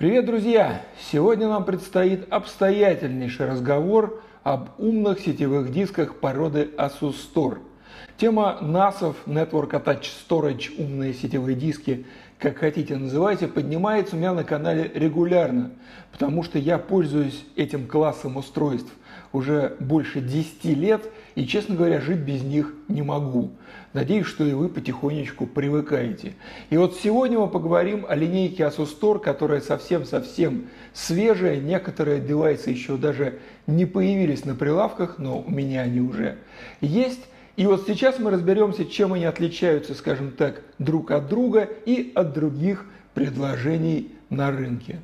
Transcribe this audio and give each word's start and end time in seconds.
Привет, 0.00 0.24
друзья! 0.24 0.80
Сегодня 1.12 1.46
нам 1.46 1.66
предстоит 1.66 2.24
обстоятельнейший 2.32 3.44
разговор 3.44 4.22
об 4.42 4.70
умных 4.78 5.20
сетевых 5.20 5.70
дисках 5.72 6.20
породы 6.20 6.70
Asus 6.78 7.16
Store. 7.16 7.58
Тема 8.16 8.56
NASов, 8.62 9.16
Network 9.26 9.72
Attached 9.72 10.08
Storage, 10.26 10.70
умные 10.78 11.12
сетевые 11.12 11.54
диски, 11.54 12.06
как 12.38 12.56
хотите 12.56 12.96
называйте, 12.96 13.46
поднимается 13.46 14.16
у 14.16 14.18
меня 14.18 14.32
на 14.32 14.42
канале 14.42 14.90
регулярно, 14.94 15.72
потому 16.12 16.44
что 16.44 16.58
я 16.58 16.78
пользуюсь 16.78 17.44
этим 17.54 17.86
классом 17.86 18.38
устройств 18.38 18.90
уже 19.32 19.76
больше 19.80 20.22
10 20.22 20.64
лет 20.64 21.02
и, 21.34 21.46
честно 21.46 21.76
говоря, 21.76 22.00
жить 22.00 22.18
без 22.18 22.42
них 22.42 22.74
не 22.88 23.02
могу. 23.02 23.50
Надеюсь, 23.92 24.26
что 24.26 24.44
и 24.44 24.52
вы 24.52 24.68
потихонечку 24.68 25.46
привыкаете. 25.46 26.34
И 26.70 26.76
вот 26.76 26.96
сегодня 27.02 27.38
мы 27.38 27.48
поговорим 27.48 28.06
о 28.08 28.14
линейке 28.14 28.62
Asus 28.64 28.88
Store, 28.98 29.18
которая 29.18 29.60
совсем-совсем 29.60 30.66
свежая. 30.92 31.60
Некоторые 31.60 32.20
девайсы 32.20 32.70
еще 32.70 32.96
даже 32.96 33.40
не 33.66 33.86
появились 33.86 34.44
на 34.44 34.54
прилавках, 34.54 35.18
но 35.18 35.40
у 35.40 35.50
меня 35.50 35.82
они 35.82 36.00
уже 36.00 36.38
есть. 36.80 37.20
И 37.56 37.66
вот 37.66 37.84
сейчас 37.86 38.18
мы 38.18 38.30
разберемся, 38.30 38.86
чем 38.86 39.12
они 39.12 39.24
отличаются, 39.24 39.94
скажем 39.94 40.30
так, 40.30 40.62
друг 40.78 41.10
от 41.10 41.28
друга 41.28 41.68
и 41.84 42.12
от 42.14 42.32
других 42.32 42.86
предложений 43.14 44.12
на 44.30 44.50
рынке. 44.50 45.00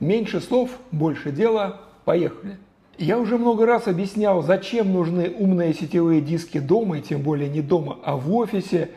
Меньше 0.00 0.40
слов, 0.40 0.70
больше 0.90 1.30
дела. 1.30 1.82
Поехали! 2.04 2.58
Я 2.98 3.18
уже 3.18 3.38
много 3.38 3.64
раз 3.64 3.88
объяснял, 3.88 4.42
зачем 4.42 4.92
нужны 4.92 5.30
умные 5.30 5.72
сетевые 5.72 6.20
диски 6.20 6.58
дома, 6.58 6.98
и 6.98 7.02
тем 7.02 7.22
более 7.22 7.48
не 7.48 7.62
дома, 7.62 7.98
а 8.04 8.16
в 8.16 8.32
офисе. 8.34 8.90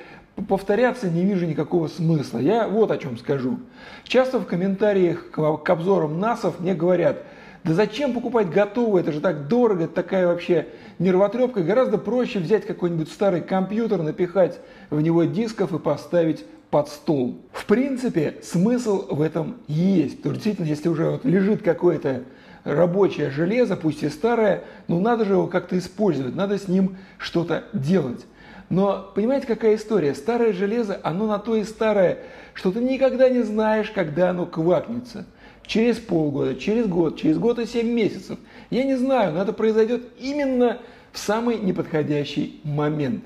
Повторяться 0.49 1.09
не 1.09 1.23
вижу 1.23 1.45
никакого 1.45 1.88
смысла. 1.88 2.39
Я 2.39 2.67
вот 2.67 2.91
о 2.91 2.98
чем 2.98 3.17
скажу. 3.17 3.58
Часто 4.03 4.39
в 4.39 4.45
комментариях 4.45 5.31
к 5.31 5.70
обзорам 5.70 6.20
НАСов 6.20 6.59
мне 6.59 6.76
говорят, 6.76 7.23
да 7.63 7.73
зачем 7.73 8.13
покупать 8.13 8.50
готовое, 8.50 9.02
это 9.02 9.13
же 9.13 9.22
так 9.22 9.47
дорого, 9.47 9.88
такая 9.88 10.28
вообще 10.28 10.67
нервотрепка. 11.00 11.64
Гораздо 11.64 11.97
проще 11.97 12.39
взять 12.39 12.66
какой-нибудь 12.67 13.09
старый 13.09 13.41
компьютер, 13.41 14.03
напихать 14.03 14.59
в 14.89 15.00
него 15.00 15.23
дисков 15.23 15.73
и 15.73 15.80
поставить 15.80 16.45
под 16.69 16.89
стол. 16.89 17.38
В 17.53 17.66
принципе, 17.66 18.36
смысл 18.44 19.08
в 19.09 19.22
этом 19.22 19.56
есть. 19.67 20.17
Потому 20.17 20.36
что 20.36 20.44
действительно, 20.44 20.67
если 20.67 20.89
уже 20.89 21.12
вот 21.12 21.23
лежит 21.23 21.62
какой-то 21.62 22.23
рабочее 22.66 23.30
железо, 23.30 23.77
пусть 23.77 24.03
и 24.03 24.09
старое, 24.09 24.63
но 24.88 24.99
надо 24.99 25.23
же 25.23 25.33
его 25.33 25.47
как-то 25.47 25.77
использовать, 25.77 26.35
надо 26.35 26.58
с 26.58 26.67
ним 26.67 26.97
что-то 27.17 27.63
делать. 27.72 28.25
Но 28.69 29.11
понимаете, 29.13 29.45
какая 29.45 29.75
история? 29.75 30.16
Старое 30.16 30.52
железо, 30.52 30.99
оно 31.03 31.27
на 31.27 31.38
то 31.38 31.55
и 31.55 31.63
старое, 31.63 32.17
что 32.53 32.72
ты 32.72 32.80
никогда 32.80 33.30
не 33.30 33.44
знаешь, 33.44 33.91
когда 33.91 34.31
оно 34.31 34.47
квакнется. 34.47 35.25
Через 35.63 35.97
полгода, 35.97 36.55
через 36.55 36.88
год, 36.88 37.17
через 37.17 37.38
год 37.38 37.59
и 37.59 37.66
семь 37.66 37.89
месяцев. 37.89 38.38
Я 38.69 38.83
не 38.83 38.95
знаю, 38.95 39.33
но 39.33 39.41
это 39.41 39.53
произойдет 39.53 40.03
именно 40.19 40.79
в 41.11 41.17
самый 41.17 41.57
неподходящий 41.57 42.59
момент. 42.63 43.23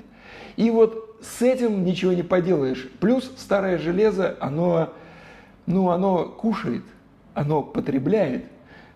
И 0.56 0.70
вот 0.70 1.18
с 1.22 1.42
этим 1.42 1.84
ничего 1.86 2.14
не 2.14 2.24
поделаешь. 2.24 2.90
Плюс 3.00 3.32
старое 3.38 3.78
железо, 3.78 4.38
оно, 4.40 4.94
ну, 5.66 5.90
оно 5.90 6.26
кушает, 6.26 6.84
оно 7.34 7.64
потребляет– 7.64 8.44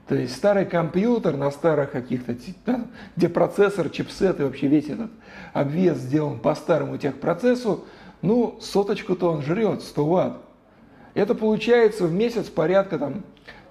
то 0.08 0.16
есть 0.16 0.36
старый 0.36 0.66
компьютер 0.66 1.38
на 1.38 1.50
старых 1.50 1.92
каких-то, 1.92 2.36
да, 2.66 2.86
где 3.16 3.30
процессор, 3.30 3.90
чипсет 3.90 4.40
и 4.40 4.44
вообще 4.44 4.68
весь 4.68 4.90
этот 4.90 5.12
обвес 5.54 5.98
сделан 5.98 6.40
по 6.40 6.56
старому 6.56 6.98
техпроцессу, 6.98 7.86
ну, 8.22 8.58
соточку-то 8.62 9.32
он 9.32 9.42
жрет, 9.42 9.82
100 9.82 10.06
ватт. 10.06 10.38
Это 11.14 11.36
получается 11.36 12.06
в 12.06 12.14
месяц 12.14 12.48
порядка 12.48 13.00
там 13.00 13.24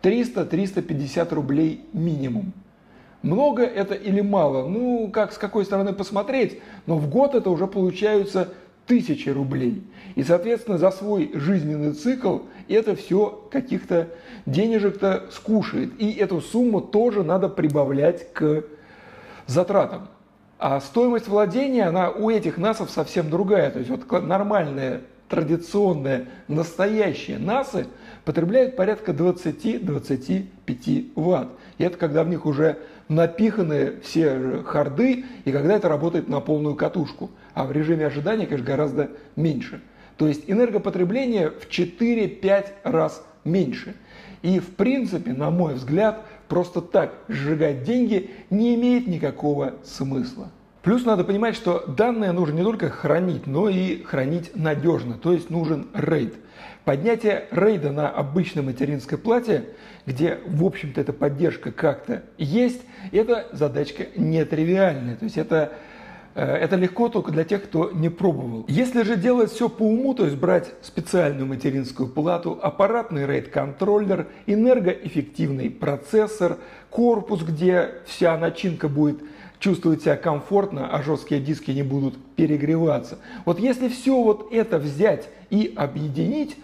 300-350 0.03 1.35
рублей 1.35 1.85
минимум. 1.93 2.53
Много 3.23 3.63
это 3.63 3.95
или 3.95 4.21
мало? 4.21 4.69
Ну, 4.69 5.11
как 5.13 5.33
с 5.33 5.39
какой 5.39 5.65
стороны 5.65 5.93
посмотреть, 5.93 6.61
но 6.87 6.97
в 6.97 7.09
год 7.09 7.35
это 7.35 7.51
уже 7.51 7.67
получаются 7.67 8.49
тысячи 8.87 9.29
рублей. 9.29 9.83
И, 10.15 10.23
соответственно, 10.23 10.79
за 10.79 10.91
свой 10.91 11.31
жизненный 11.35 11.93
цикл 11.93 12.39
это 12.69 12.97
все 12.97 13.47
каких-то 13.51 14.09
денежек-то 14.47 15.25
скушает. 15.31 15.93
И 15.99 16.13
эту 16.13 16.41
сумму 16.41 16.81
тоже 16.81 17.23
надо 17.23 17.49
прибавлять 17.49 18.33
к 18.33 18.65
затратам. 19.47 20.09
А 20.59 20.81
стоимость 20.81 21.29
владения, 21.29 21.85
она 21.85 22.11
у 22.11 22.31
этих 22.31 22.59
НАСов 22.59 22.91
совсем 22.91 23.31
другая. 23.31 23.71
То 23.71 23.81
есть 23.81 23.91
вот 23.91 24.23
нормальные, 24.23 25.01
традиционные, 25.29 26.27
настоящие 26.47 27.39
НАСы 27.39 27.87
потребляют 28.25 28.77
порядка 28.77 29.13
20-25 29.13 31.11
ватт. 31.17 31.49
И 31.79 31.85
это 31.85 31.97
когда 31.97 32.23
в 32.23 32.29
них 32.29 32.47
уже 32.47 32.79
напиханы 33.09 33.95
все 34.03 34.63
харды, 34.65 35.25
и 35.45 35.53
когда 35.53 35.75
это 35.75 35.89
работает 35.89 36.29
на 36.29 36.41
полную 36.41 36.77
катушку. 36.77 37.31
А 37.55 37.65
в 37.65 37.73
режиме 37.73 38.07
ожидания, 38.07 38.47
конечно, 38.47 38.67
гораздо 38.67 39.11
меньше. 39.37 39.81
То 40.17 40.29
есть 40.29 40.45
энергопотребление 40.47 41.51
в 41.51 41.69
4-5 41.69 42.67
раз 42.85 43.25
меньше. 43.45 43.95
И 44.43 44.59
в 44.59 44.75
принципе, 44.75 45.33
на 45.33 45.51
мой 45.51 45.75
взгляд, 45.75 46.23
просто 46.49 46.81
так 46.81 47.15
сжигать 47.29 47.85
деньги 47.85 48.31
не 48.51 48.75
имеет 48.75 49.07
никакого 49.07 49.75
смысла. 49.85 50.51
Плюс 50.83 51.05
надо 51.05 51.23
понимать, 51.23 51.55
что 51.55 51.85
данные 51.87 52.33
нужно 52.33 52.57
не 52.57 52.65
только 52.65 52.91
хранить, 52.91 53.47
но 53.47 53.69
и 53.69 54.03
хранить 54.03 54.57
надежно, 54.57 55.15
то 55.15 55.33
есть 55.33 55.49
нужен 55.49 55.87
рейд. 55.95 56.35
Поднятие 56.85 57.45
рейда 57.53 57.93
на 57.93 58.09
обычной 58.09 58.65
материнской 58.65 59.17
плате, 59.17 59.65
где, 60.07 60.39
в 60.45 60.65
общем-то, 60.65 61.01
эта 61.01 61.13
поддержка 61.13 61.71
как-то 61.71 62.25
есть, 62.37 62.83
это 63.13 63.47
задачка 63.53 64.07
нетривиальная. 64.17 65.15
То 65.15 65.25
есть 65.25 65.39
это 65.39 65.73
это 66.35 66.77
легко 66.77 67.09
только 67.09 67.31
для 67.31 67.45
тех, 67.45 67.65
кто 67.65 67.91
не 67.91 68.09
пробовал. 68.09 68.65
Если 68.69 69.03
же 69.03 69.17
делать 69.17 69.53
все 69.53 69.69
по 69.69 69.83
уму, 69.83 70.15
то 70.15 70.25
есть 70.25 70.37
брать 70.37 70.73
специальную 70.83 71.47
материнскую 71.47 72.09
плату, 72.09 72.59
аппаратный 72.61 73.25
RAID-контроллер, 73.25 74.29
энергоэффективный 74.47 75.71
процессор, 75.71 76.59
корпус, 76.91 77.43
где 77.43 77.91
вся 78.07 78.37
начинка 78.39 78.89
будет 78.89 79.21
чувствовать 79.59 80.03
себя 80.03 80.17
комфортно, 80.17 80.89
а 80.89 81.03
жесткие 81.03 81.41
диски 81.41 81.71
не 81.71 81.83
будут 81.83 82.17
перегреваться. 82.35 83.19
Вот 83.45 83.61
если 83.61 83.89
все 83.89 84.21
вот 84.21 84.53
это 84.53 84.79
взять 84.79 85.29
и 85.51 85.73
объединить, 85.77 86.57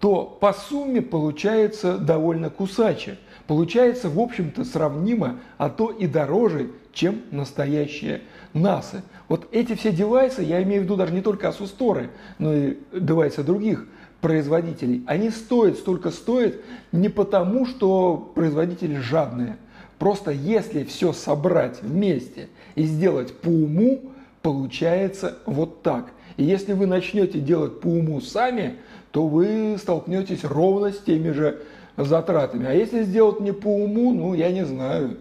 то 0.00 0.24
по 0.24 0.52
сумме 0.52 1.02
получается 1.02 1.98
довольно 1.98 2.48
кусаче. 2.48 3.18
Получается, 3.46 4.08
в 4.08 4.18
общем-то, 4.18 4.64
сравнимо, 4.64 5.38
а 5.58 5.68
то 5.68 5.90
и 5.90 6.06
дороже, 6.06 6.70
чем 6.92 7.22
настоящие 7.30 8.22
НАСы. 8.56 9.02
Вот 9.28 9.48
эти 9.52 9.74
все 9.74 9.92
девайсы, 9.92 10.42
я 10.42 10.62
имею 10.62 10.82
в 10.82 10.84
виду 10.84 10.96
даже 10.96 11.12
не 11.12 11.20
только 11.20 11.48
Store, 11.48 12.08
но 12.38 12.54
и 12.54 12.76
девайсы 12.92 13.42
других 13.42 13.86
производителей, 14.20 15.04
они 15.06 15.30
стоят 15.30 15.76
столько 15.76 16.10
стоят 16.10 16.56
не 16.90 17.08
потому, 17.08 17.66
что 17.66 18.32
производители 18.34 18.96
жадные. 18.96 19.56
Просто 19.98 20.30
если 20.30 20.84
все 20.84 21.12
собрать 21.12 21.82
вместе 21.82 22.48
и 22.74 22.84
сделать 22.84 23.34
по 23.34 23.48
уму, 23.48 24.12
получается 24.42 25.38
вот 25.46 25.82
так. 25.82 26.12
И 26.36 26.44
если 26.44 26.72
вы 26.72 26.86
начнете 26.86 27.40
делать 27.40 27.80
по 27.80 27.86
уму 27.86 28.20
сами, 28.20 28.76
то 29.10 29.26
вы 29.26 29.76
столкнетесь 29.78 30.44
ровно 30.44 30.92
с 30.92 30.98
теми 30.98 31.30
же 31.30 31.62
затратами. 31.96 32.66
А 32.66 32.72
если 32.72 33.02
сделать 33.04 33.40
не 33.40 33.52
по 33.52 33.68
уму, 33.68 34.12
ну 34.12 34.34
я 34.34 34.52
не 34.52 34.64
знаю. 34.64 35.16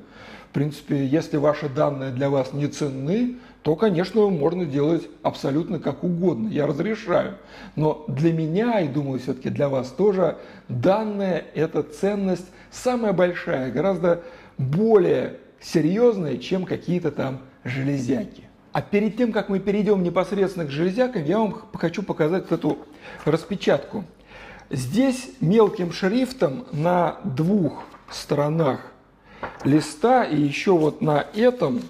Принципе, 0.56 1.06
если 1.06 1.36
ваши 1.36 1.68
данные 1.68 2.12
для 2.12 2.30
вас 2.30 2.54
не 2.54 2.68
ценны, 2.68 3.36
то, 3.62 3.76
конечно, 3.76 4.30
можно 4.30 4.64
делать 4.64 5.04
абсолютно 5.22 5.80
как 5.80 6.06
угодно. 6.06 6.48
Я 6.48 6.66
разрешаю. 6.66 7.40
Но 7.76 8.06
для 8.08 8.32
меня, 8.32 8.80
и 8.80 8.88
думаю, 8.88 9.20
все-таки 9.20 9.50
для 9.50 9.68
вас 9.68 9.90
тоже, 9.90 10.38
данные– 10.70 11.44
это 11.56 11.84
ценность 11.84 12.46
самая 12.72 13.12
большая, 13.12 13.70
гораздо 13.70 14.24
более 14.58 15.40
серьезная, 15.60 16.38
чем 16.38 16.64
какие-то 16.64 17.12
там 17.12 17.42
железяки. 17.66 18.46
А 18.72 18.82
перед 18.82 19.18
тем, 19.18 19.34
как 19.34 19.50
мы 19.50 19.60
перейдем 19.60 20.04
непосредственно 20.04 20.66
к 20.66 20.70
железякам, 20.70 21.26
я 21.26 21.40
вам 21.40 21.54
хочу 21.74 22.02
показать 22.02 22.50
эту 22.50 22.78
распечатку. 23.26 24.06
Здесь 24.70 25.32
мелким 25.42 25.92
шрифтом 25.92 26.64
на 26.72 27.18
двух 27.26 27.84
сторонах 28.10 28.95
листа 29.64 30.24
и 30.24 30.40
еще 30.40 30.72
вот 30.72 31.02
на 31.02 31.26
этом, 31.34 31.82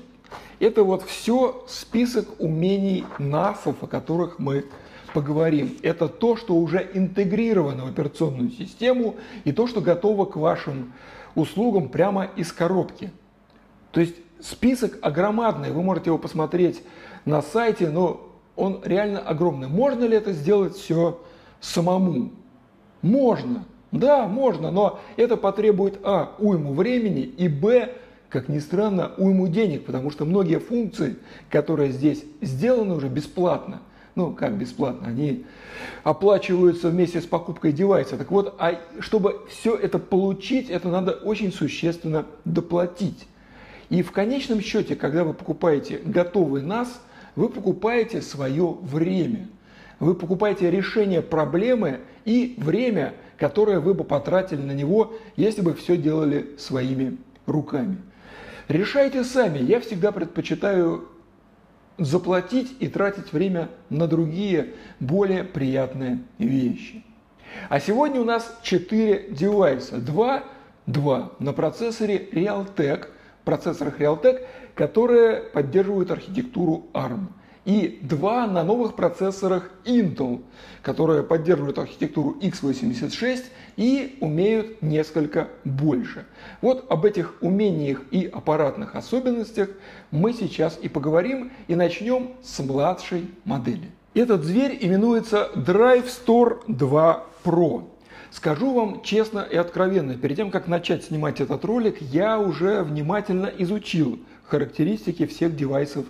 это 0.60 0.84
вот 0.84 1.04
все 1.04 1.64
список 1.68 2.28
умений 2.40 3.06
НАСов, 3.20 3.76
о 3.82 3.88
которых 3.88 4.40
мы 4.40 4.66
поговорим. 5.14 5.78
Это 5.82 6.08
то, 6.08 6.36
что 6.36 6.56
уже 6.56 6.90
интегрировано 6.94 7.86
в 7.86 7.88
операционную 7.88 8.52
систему 8.52 9.16
и 9.44 9.52
то, 9.52 9.68
что 9.68 9.82
готово 9.82 10.26
к 10.26 10.36
вашим 10.36 10.94
услугам 11.36 11.90
прямо 11.90 12.26
из 12.36 12.52
коробки. 12.52 13.12
То 13.92 14.02
есть 14.02 14.16
список 14.42 14.98
огромадный, 15.02 15.72
вы 15.72 15.82
можете 15.84 16.10
его 16.10 16.18
посмотреть 16.18 16.84
на 17.24 17.42
сайте, 17.42 17.90
но 17.90 18.30
он 18.56 18.82
реально 18.84 19.20
огромный. 19.20 19.68
Можно 19.68 20.06
ли 20.06 20.18
это 20.18 20.34
сделать 20.34 20.76
все 20.76 21.20
самому? 21.60 22.32
Можно, 23.02 23.66
Да, 23.96 24.28
можно, 24.28 24.72
но 24.72 25.00
это 25.16 25.38
потребует 25.38 26.00
а. 26.04 26.36
уйму 26.40 26.74
времени 26.74 27.22
и 27.22 27.48
б. 27.48 27.94
как 28.30 28.50
ни 28.50 28.60
странно, 28.60 29.12
уйму 29.18 29.48
денег, 29.48 29.86
потому 29.86 30.12
что 30.12 30.26
многие 30.26 30.60
функции, 30.60 31.16
которые 31.50 31.92
здесь 31.92 32.24
сделаны 32.42 32.96
уже 32.96 33.08
бесплатно, 33.08 33.82
ну 34.16 34.34
как 34.34 34.58
бесплатно, 34.58 35.08
они 35.08 35.46
оплачиваются 36.04 36.90
вместе 36.90 37.22
с 37.22 37.26
покупкой 37.26 37.72
девайса. 37.72 38.18
Так 38.18 38.32
вот, 38.32 38.56
а 38.60 38.80
чтобы 39.00 39.46
все 39.50 39.76
это 39.76 40.00
получить, 40.00 40.70
это 40.70 40.90
надо 40.90 41.12
очень 41.12 41.52
существенно 41.52 42.26
доплатить. 42.44 43.28
И 43.90 44.02
в 44.02 44.12
конечном 44.12 44.62
счете, 44.62 44.96
когда 44.96 45.24
вы 45.24 45.34
покупаете 45.34 46.02
готовый 46.04 46.64
NAS, 46.64 46.90
вы 47.36 47.50
покупаете 47.50 48.22
свое 48.22 48.78
время. 48.82 49.48
Вы 50.00 50.16
покупаете 50.16 50.70
решение 50.70 51.22
проблемы 51.22 52.02
и 52.26 52.56
время, 52.58 53.14
которое 53.38 53.80
вы 53.80 53.94
бы 53.94 54.04
потратили 54.04 54.62
на 54.62 54.72
него, 54.72 55.14
если 55.36 55.62
бы 55.62 55.74
все 55.74 55.98
делали 55.98 56.56
своими 56.58 57.18
руками. 57.46 57.98
Решайте 58.68 59.24
сами. 59.24 59.60
Я 59.60 59.80
всегда 59.80 60.12
предпочитаю 60.12 61.08
заплатить 61.98 62.76
и 62.80 62.88
тратить 62.88 63.32
время 63.32 63.70
на 63.90 64.08
другие, 64.08 64.74
более 65.00 65.44
приятные 65.44 66.20
вещи. 66.38 67.04
А 67.70 67.80
сегодня 67.80 68.20
у 68.20 68.26
нас 68.26 68.60
4 68.64 69.30
девайса. 69.30 69.98
Два, 69.98 70.44
два 70.88 71.32
на 71.40 71.54
процессоре 71.54 72.30
Realtek, 72.32 73.08
процессорах 73.46 74.00
Realtek, 74.00 74.46
которые 74.74 75.38
поддерживают 75.38 76.12
архитектуру 76.12 76.88
ARM 76.94 77.28
и 77.66 78.00
два 78.02 78.48
на 78.48 78.64
новых 78.64 78.96
процессорах 78.96 79.70
Intel, 79.84 80.44
которые 80.82 81.24
поддерживают 81.24 81.80
архитектуру 81.80 82.38
x86 82.40 83.46
и 83.76 84.18
умеют 84.22 84.82
несколько 84.82 85.50
больше. 85.64 86.26
Вот 86.62 86.86
об 86.90 87.06
этих 87.06 87.36
умениях 87.42 88.02
и 88.12 88.28
аппаратных 88.28 88.96
особенностях 88.96 89.70
мы 90.12 90.34
сейчас 90.34 90.80
и 90.82 90.88
поговорим, 90.88 91.52
и 91.68 91.76
начнем 91.76 92.32
с 92.44 92.60
младшей 92.60 93.32
модели. 93.44 93.92
Этот 94.14 94.44
зверь 94.44 94.78
именуется 94.80 95.50
Drive 95.56 96.06
Store 96.06 96.60
2 96.68 97.24
Pro. 97.44 97.84
Скажу 98.32 98.74
вам 98.74 99.02
честно 99.02 99.40
и 99.40 99.56
откровенно, 99.56 100.16
перед 100.16 100.38
тем, 100.38 100.52
как 100.52 100.68
начать 100.68 101.06
снимать 101.06 101.42
этот 101.42 101.66
ролик, 101.66 102.02
я 102.02 102.40
уже 102.40 102.84
внимательно 102.84 103.46
изучил 103.58 104.20
характеристики 104.44 105.26
всех 105.26 105.56
девайсов 105.56 106.06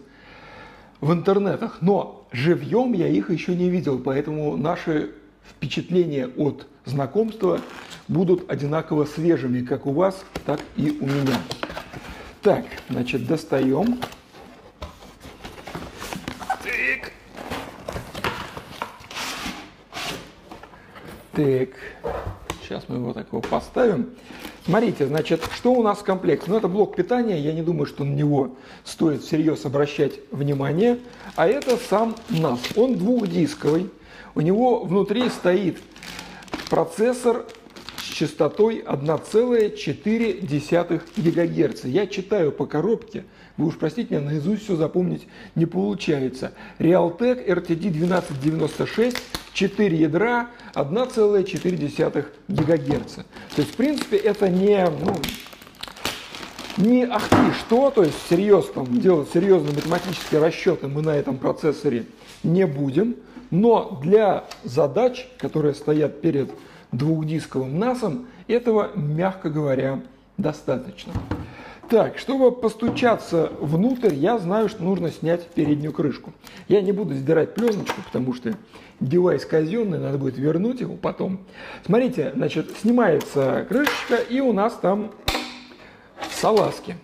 в 1.05 1.13
интернетах, 1.13 1.77
но 1.81 2.25
живьем 2.31 2.93
я 2.93 3.07
их 3.07 3.29
еще 3.29 3.55
не 3.55 3.69
видел, 3.69 3.99
поэтому 3.99 4.57
наши 4.57 5.11
впечатления 5.47 6.27
от 6.27 6.65
знакомства 6.83 7.61
будут 8.07 8.49
одинаково 8.49 9.05
свежими, 9.05 9.63
как 9.63 9.85
у 9.85 9.91
вас, 9.91 10.25
так 10.47 10.59
и 10.75 10.97
у 10.99 11.05
меня. 11.05 11.37
Так, 12.41 12.65
значит, 12.89 13.27
достаем. 13.27 13.99
Так. 16.63 17.11
Так. 21.33 21.69
Сейчас 22.63 22.85
мы 22.87 22.95
его 22.95 23.13
такого 23.13 23.41
поставим. 23.41 24.09
Смотрите, 24.65 25.05
значит, 25.05 25.43
что 25.53 25.73
у 25.73 25.83
нас 25.83 25.99
в 25.99 26.03
комплекте? 26.03 26.49
Ну, 26.49 26.57
это 26.57 26.67
блок 26.67 26.95
питания, 26.95 27.39
я 27.39 27.53
не 27.53 27.61
думаю, 27.61 27.85
что 27.85 28.03
на 28.03 28.15
него 28.15 28.55
стоит 28.83 29.21
всерьез 29.21 29.63
обращать 29.63 30.13
внимание. 30.31 30.97
А 31.35 31.47
это 31.47 31.77
сам 31.77 32.15
NAS. 32.29 32.57
Он 32.75 32.97
двухдисковый. 32.97 33.91
У 34.33 34.41
него 34.41 34.83
внутри 34.83 35.29
стоит 35.29 35.77
процессор 36.71 37.45
с 37.97 38.01
частотой 38.01 38.79
1,4 38.79 41.01
ГГц. 41.15 41.83
Я 41.83 42.07
читаю 42.07 42.51
по 42.51 42.65
коробке, 42.65 43.23
вы 43.57 43.67
уж 43.67 43.77
простите 43.77 44.15
меня, 44.15 44.25
наизусть 44.25 44.63
все 44.63 44.75
запомнить 44.75 45.27
не 45.55 45.65
получается. 45.65 46.51
Realtek 46.79 47.47
RTD 47.47 47.87
1296 48.03 49.17
4 49.53 49.97
ядра, 49.97 50.49
1,4 50.73 52.25
ГГц. 52.49 53.15
То 53.15 53.23
есть, 53.57 53.71
в 53.71 53.75
принципе, 53.75 54.17
это 54.17 54.49
не, 54.49 54.85
ну, 54.85 55.15
не 56.77 57.05
ахти 57.05 57.53
что, 57.59 57.89
то 57.89 58.03
есть 58.03 58.17
серьезно 58.29 58.73
там, 58.73 58.99
делать 58.99 59.29
серьезные 59.33 59.73
математические 59.73 60.41
расчеты 60.41 60.89
мы 60.89 61.01
на 61.01 61.15
этом 61.15 61.37
процессоре 61.37 62.05
не 62.43 62.67
будем, 62.67 63.15
но 63.49 63.97
для 64.03 64.43
задач, 64.65 65.27
которые 65.37 65.73
стоят 65.73 66.19
перед 66.19 66.51
двухдисковым 66.91 67.81
NAS, 67.81 68.25
этого, 68.47 68.91
мягко 68.95 69.49
говоря, 69.49 70.01
достаточно. 70.37 71.13
Так, 71.89 72.17
чтобы 72.17 72.51
постучаться 72.51 73.51
внутрь, 73.59 74.15
я 74.15 74.39
знаю, 74.39 74.69
что 74.69 74.83
нужно 74.83 75.11
снять 75.11 75.45
переднюю 75.49 75.93
крышку. 75.93 76.33
Я 76.67 76.81
не 76.81 76.91
буду 76.91 77.13
сдирать 77.13 77.53
пленочку, 77.53 78.01
потому 78.01 78.33
что 78.33 78.53
девайс 78.99 79.45
казенный, 79.45 79.99
надо 79.99 80.17
будет 80.17 80.37
вернуть 80.37 80.81
его 80.81 80.95
потом. 80.95 81.41
Смотрите, 81.85 82.31
значит, 82.35 82.71
снимается 82.81 83.67
крышечка, 83.69 84.15
и 84.15 84.39
у 84.39 84.51
нас 84.51 84.73
там 84.81 85.11
салазки. 86.31 86.97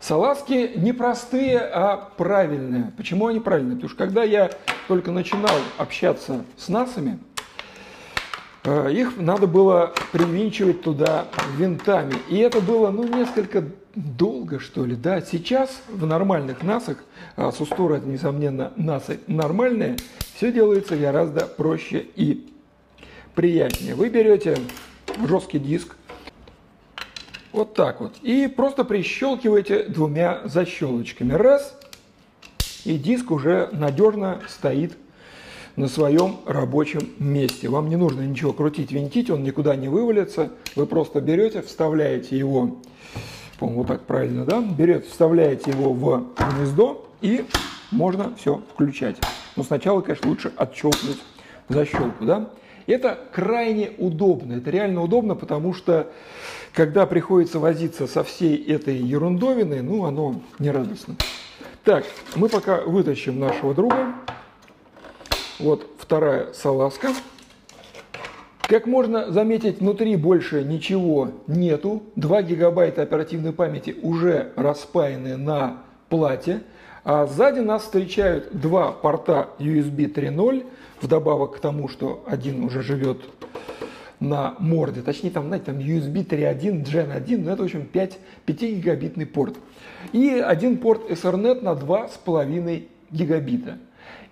Салазки 0.00 0.72
не 0.74 0.92
простые, 0.92 1.60
а 1.60 1.96
правильные. 2.16 2.92
Почему 2.96 3.28
они 3.28 3.38
правильные? 3.38 3.76
Потому 3.76 3.88
что 3.88 3.98
когда 3.98 4.24
я 4.24 4.50
только 4.88 5.12
начинал 5.12 5.54
общаться 5.78 6.44
с 6.56 6.68
насами, 6.68 7.20
э, 8.64 8.92
их 8.92 9.16
надо 9.16 9.46
было 9.46 9.94
привинчивать 10.10 10.82
туда 10.82 11.26
винтами. 11.56 12.14
И 12.28 12.36
это 12.38 12.60
было, 12.60 12.90
ну, 12.90 13.04
несколько 13.04 13.64
долго, 13.94 14.60
что 14.60 14.84
ли, 14.84 14.96
да. 14.96 15.20
Сейчас 15.20 15.82
в 15.88 16.06
нормальных 16.06 16.62
насах, 16.62 17.04
а 17.36 17.52
Сустора 17.52 17.98
несомненно, 17.98 18.72
насы 18.76 19.20
нормальные, 19.26 19.96
все 20.36 20.52
делается 20.52 20.96
гораздо 20.96 21.46
проще 21.46 22.06
и 22.16 22.52
приятнее. 23.34 23.94
Вы 23.94 24.08
берете 24.08 24.58
жесткий 25.26 25.58
диск, 25.58 25.96
вот 27.52 27.74
так 27.74 28.00
вот, 28.00 28.14
и 28.22 28.48
просто 28.48 28.84
прищелкиваете 28.84 29.84
двумя 29.84 30.40
защелочками. 30.44 31.32
Раз, 31.32 31.78
и 32.84 32.98
диск 32.98 33.30
уже 33.30 33.68
надежно 33.72 34.40
стоит 34.48 34.96
на 35.76 35.88
своем 35.88 36.40
рабочем 36.46 37.10
месте. 37.18 37.68
Вам 37.68 37.88
не 37.88 37.96
нужно 37.96 38.22
ничего 38.22 38.52
крутить, 38.52 38.92
винтить, 38.92 39.30
он 39.30 39.42
никуда 39.42 39.74
не 39.76 39.88
вывалится. 39.88 40.50
Вы 40.76 40.86
просто 40.86 41.20
берете, 41.20 41.62
вставляете 41.62 42.36
его 42.36 42.80
по-моему, 43.58 43.82
вот 43.82 43.88
так 43.88 44.02
правильно, 44.02 44.44
да, 44.44 44.60
берет, 44.60 45.06
вставляете 45.06 45.70
его 45.70 45.92
в 45.92 46.26
гнездо 46.56 47.08
и 47.20 47.44
можно 47.90 48.34
все 48.36 48.62
включать. 48.72 49.16
Но 49.56 49.62
сначала, 49.62 50.00
конечно, 50.00 50.28
лучше 50.28 50.52
отщелкнуть 50.56 51.22
защелку, 51.68 52.24
да. 52.24 52.50
Это 52.86 53.18
крайне 53.32 53.92
удобно, 53.96 54.54
это 54.54 54.70
реально 54.70 55.02
удобно, 55.02 55.34
потому 55.34 55.72
что 55.72 56.10
когда 56.74 57.06
приходится 57.06 57.58
возиться 57.58 58.06
со 58.06 58.24
всей 58.24 58.56
этой 58.56 58.96
ерундовиной, 58.96 59.80
ну, 59.80 60.04
оно 60.04 60.42
не 60.58 60.70
радостно. 60.70 61.16
Так, 61.84 62.04
мы 62.34 62.48
пока 62.48 62.80
вытащим 62.80 63.38
нашего 63.38 63.74
друга. 63.74 64.14
Вот 65.58 65.88
вторая 65.98 66.52
салазка. 66.52 67.10
Как 68.68 68.86
можно 68.86 69.30
заметить, 69.30 69.80
внутри 69.80 70.16
больше 70.16 70.64
ничего 70.64 71.32
нету. 71.46 72.02
2 72.16 72.42
гигабайта 72.42 73.02
оперативной 73.02 73.52
памяти 73.52 73.94
уже 74.02 74.52
распаяны 74.56 75.36
на 75.36 75.82
плате. 76.08 76.62
А 77.04 77.26
сзади 77.26 77.60
нас 77.60 77.82
встречают 77.82 78.48
два 78.58 78.90
порта 78.92 79.50
USB 79.58 80.10
3.0, 80.10 80.64
вдобавок 81.02 81.56
к 81.56 81.60
тому, 81.60 81.88
что 81.88 82.24
один 82.26 82.64
уже 82.64 82.82
живет 82.82 83.18
на 84.18 84.54
морде. 84.58 85.02
Точнее, 85.02 85.30
там, 85.30 85.48
знаете, 85.48 85.66
там 85.66 85.78
USB 85.78 86.26
3.1, 86.26 86.84
Gen 86.84 87.12
1, 87.12 87.44
но 87.44 87.52
это, 87.52 87.62
в 87.62 87.66
общем, 87.66 87.84
5, 87.84 88.18
5 88.46 88.62
гигабитный 88.62 89.26
порт. 89.26 89.56
И 90.12 90.30
один 90.30 90.78
порт 90.78 91.10
Ethernet 91.10 91.60
на 91.60 91.72
2,5 91.72 92.84
гигабита. 93.10 93.76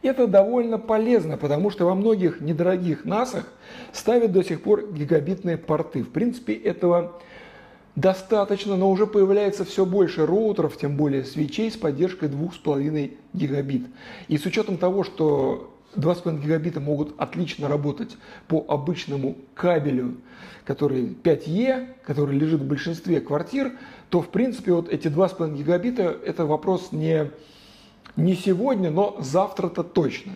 Это 0.03 0.27
довольно 0.27 0.79
полезно, 0.79 1.37
потому 1.37 1.71
что 1.71 1.87
во 1.87 1.95
многих 1.95 2.41
недорогих 2.41 3.05
НАСах 3.05 3.47
ставят 3.93 4.33
до 4.33 4.43
сих 4.43 4.63
пор 4.63 4.93
гигабитные 4.93 5.57
порты. 5.57 6.03
В 6.03 6.11
принципе, 6.11 6.55
этого 6.55 7.21
достаточно, 7.95 8.77
но 8.77 8.91
уже 8.91 9.07
появляется 9.07 9.65
все 9.65 9.87
больше 9.87 10.27
роутеров, 10.27 10.77
тем 10.77 10.97
более 10.97 11.25
свечей 11.25 11.71
с 11.71 11.77
поддержкой 11.77 12.29
2,5 12.29 13.17
гигабит. 13.33 13.87
И 14.27 14.39
с 14.39 14.47
учетом 14.47 14.77
того, 14.77 15.05
что 15.05 15.73
2,5 15.95 16.41
гигабита 16.43 16.81
могут 16.81 17.15
отлично 17.21 17.69
работать 17.69 18.17
по 18.49 18.65
обычному 18.67 19.37
кабелю, 19.55 20.17
который 20.65 21.15
5Е, 21.23 21.89
который 22.05 22.37
лежит 22.37 22.61
в 22.61 22.67
большинстве 22.67 23.21
квартир, 23.21 23.73
то 24.11 24.21
в 24.21 24.29
принципе 24.29 24.73
вот 24.73 24.89
эти 24.89 25.09
2,5 25.09 25.57
гигабита 25.57 26.17
это 26.25 26.47
вопрос 26.47 26.93
не 26.93 27.31
не 28.17 28.35
сегодня, 28.35 28.91
но 28.91 29.17
завтра-то 29.21 29.83
точно. 29.83 30.33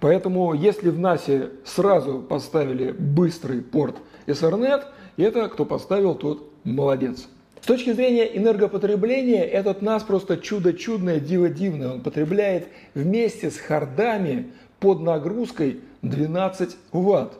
Поэтому 0.00 0.54
если 0.54 0.90
в 0.90 0.98
НАСе 0.98 1.50
сразу 1.64 2.20
поставили 2.20 2.92
быстрый 2.92 3.60
порт 3.60 3.96
Ethernet 4.26 4.84
это 5.16 5.48
кто 5.48 5.64
поставил, 5.64 6.14
тот 6.14 6.50
молодец. 6.64 7.28
С 7.60 7.66
точки 7.66 7.92
зрения 7.92 8.36
энергопотребления, 8.36 9.42
этот 9.42 9.80
NAS 9.80 10.04
просто 10.06 10.36
чудо 10.36 10.74
чудное, 10.74 11.18
диво 11.18 11.48
дивное. 11.48 11.92
Он 11.94 12.00
потребляет 12.02 12.68
вместе 12.94 13.50
с 13.50 13.56
хардами 13.56 14.52
под 14.80 15.00
нагрузкой 15.00 15.80
12 16.02 16.76
ватт. 16.92 17.38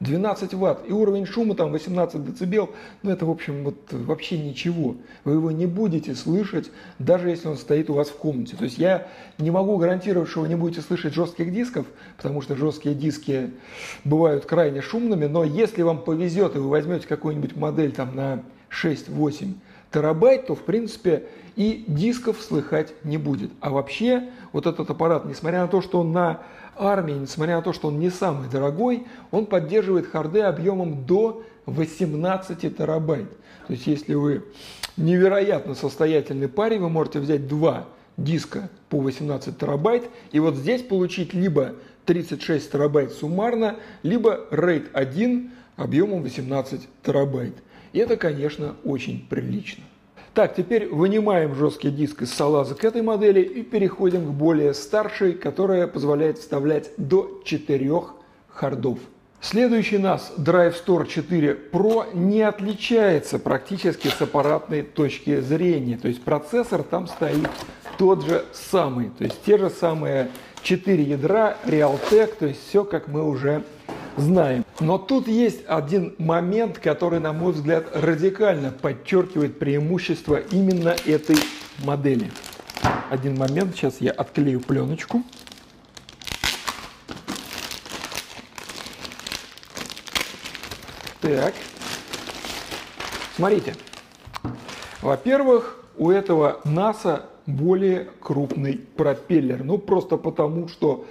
12 0.00 0.54
ватт 0.54 0.88
и 0.88 0.92
уровень 0.92 1.26
шума 1.26 1.54
там 1.54 1.72
18 1.72 2.24
децибел, 2.24 2.70
ну 3.02 3.10
это 3.10 3.26
в 3.26 3.30
общем 3.30 3.64
вот 3.64 3.76
вообще 3.90 4.38
ничего. 4.38 4.96
Вы 5.24 5.32
его 5.34 5.50
не 5.50 5.66
будете 5.66 6.14
слышать, 6.14 6.70
даже 6.98 7.30
если 7.30 7.48
он 7.48 7.56
стоит 7.56 7.90
у 7.90 7.94
вас 7.94 8.08
в 8.08 8.16
комнате. 8.16 8.56
То 8.56 8.64
есть 8.64 8.78
я 8.78 9.08
не 9.38 9.50
могу 9.50 9.76
гарантировать, 9.76 10.28
что 10.28 10.42
вы 10.42 10.48
не 10.48 10.54
будете 10.54 10.82
слышать 10.82 11.14
жестких 11.14 11.52
дисков, 11.52 11.86
потому 12.16 12.42
что 12.42 12.54
жесткие 12.54 12.94
диски 12.94 13.50
бывают 14.04 14.44
крайне 14.44 14.82
шумными, 14.82 15.26
но 15.26 15.42
если 15.42 15.82
вам 15.82 16.02
повезет 16.02 16.54
и 16.54 16.58
вы 16.58 16.68
возьмете 16.68 17.06
какую-нибудь 17.08 17.56
модель 17.56 17.92
там 17.92 18.14
на 18.14 18.42
6-8 18.70 19.54
терабайт, 19.92 20.46
то 20.46 20.54
в 20.54 20.62
принципе 20.62 21.26
и 21.56 21.84
дисков 21.86 22.40
слыхать 22.40 22.92
не 23.04 23.18
будет. 23.18 23.50
А 23.60 23.70
вообще 23.70 24.28
вот 24.52 24.66
этот 24.66 24.90
аппарат, 24.90 25.24
несмотря 25.24 25.62
на 25.62 25.68
то, 25.68 25.80
что 25.80 26.00
он 26.00 26.12
на 26.12 26.42
армии, 26.76 27.14
несмотря 27.14 27.56
на 27.56 27.62
то, 27.62 27.72
что 27.72 27.88
он 27.88 27.98
не 27.98 28.10
самый 28.10 28.48
дорогой, 28.48 29.06
он 29.30 29.46
поддерживает 29.46 30.06
харды 30.06 30.40
объемом 30.40 31.04
до 31.04 31.42
18 31.66 32.76
терабайт. 32.76 33.30
То 33.66 33.72
есть 33.72 33.86
если 33.86 34.14
вы 34.14 34.44
невероятно 34.96 35.74
состоятельный 35.74 36.48
парень, 36.48 36.80
вы 36.80 36.88
можете 36.88 37.20
взять 37.20 37.46
два 37.48 37.86
диска 38.16 38.70
по 38.88 39.00
18 39.00 39.58
терабайт 39.58 40.08
и 40.32 40.40
вот 40.40 40.56
здесь 40.56 40.82
получить 40.82 41.34
либо 41.34 41.74
36 42.06 42.72
терабайт 42.72 43.12
суммарно, 43.12 43.76
либо 44.02 44.46
RAID 44.50 44.90
1 44.92 45.50
объемом 45.76 46.22
18 46.22 46.88
терабайт. 47.02 47.54
И 47.92 47.98
это, 47.98 48.16
конечно, 48.16 48.76
очень 48.84 49.26
прилично. 49.28 49.84
Так, 50.34 50.54
теперь 50.54 50.88
вынимаем 50.88 51.54
жесткий 51.54 51.90
диск 51.90 52.22
из 52.22 52.32
салаза 52.32 52.74
к 52.74 52.84
этой 52.84 53.02
модели 53.02 53.40
и 53.40 53.62
переходим 53.62 54.26
к 54.26 54.30
более 54.30 54.72
старшей, 54.74 55.32
которая 55.32 55.86
позволяет 55.86 56.38
вставлять 56.38 56.90
до 56.96 57.40
4 57.44 58.02
хардов. 58.48 58.98
Следующий 59.40 59.96
NAS 59.96 60.36
Drive 60.36 60.74
Store 60.84 61.06
4 61.06 61.58
Pro 61.72 62.06
не 62.12 62.42
отличается 62.42 63.38
практически 63.38 64.08
с 64.08 64.20
аппаратной 64.20 64.82
точки 64.82 65.40
зрения. 65.40 65.96
То 65.96 66.08
есть 66.08 66.22
процессор 66.22 66.82
там 66.82 67.06
стоит 67.06 67.48
тот 67.98 68.24
же 68.24 68.44
самый. 68.52 69.10
То 69.10 69.24
есть 69.24 69.42
те 69.44 69.56
же 69.56 69.70
самые 69.70 70.30
4 70.62 71.02
ядра 71.02 71.56
Realtek, 71.64 72.34
то 72.38 72.46
есть 72.46 72.60
все 72.68 72.84
как 72.84 73.06
мы 73.08 73.28
уже 73.28 73.62
знаем. 74.20 74.64
Но 74.80 74.98
тут 74.98 75.28
есть 75.28 75.60
один 75.66 76.14
момент, 76.18 76.78
который, 76.78 77.20
на 77.20 77.32
мой 77.32 77.52
взгляд, 77.52 77.86
радикально 77.94 78.70
подчеркивает 78.70 79.58
преимущество 79.58 80.36
именно 80.36 80.94
этой 81.06 81.36
модели. 81.84 82.30
Один 83.10 83.36
момент, 83.36 83.74
сейчас 83.74 84.00
я 84.00 84.10
отклею 84.10 84.60
пленочку. 84.60 85.22
Так. 91.20 91.54
Смотрите. 93.36 93.74
Во-первых, 95.00 95.76
у 95.96 96.10
этого 96.10 96.60
НАСА 96.64 97.26
более 97.46 98.08
крупный 98.20 98.78
пропеллер. 98.96 99.64
Ну, 99.64 99.78
просто 99.78 100.16
потому, 100.16 100.68
что 100.68 101.06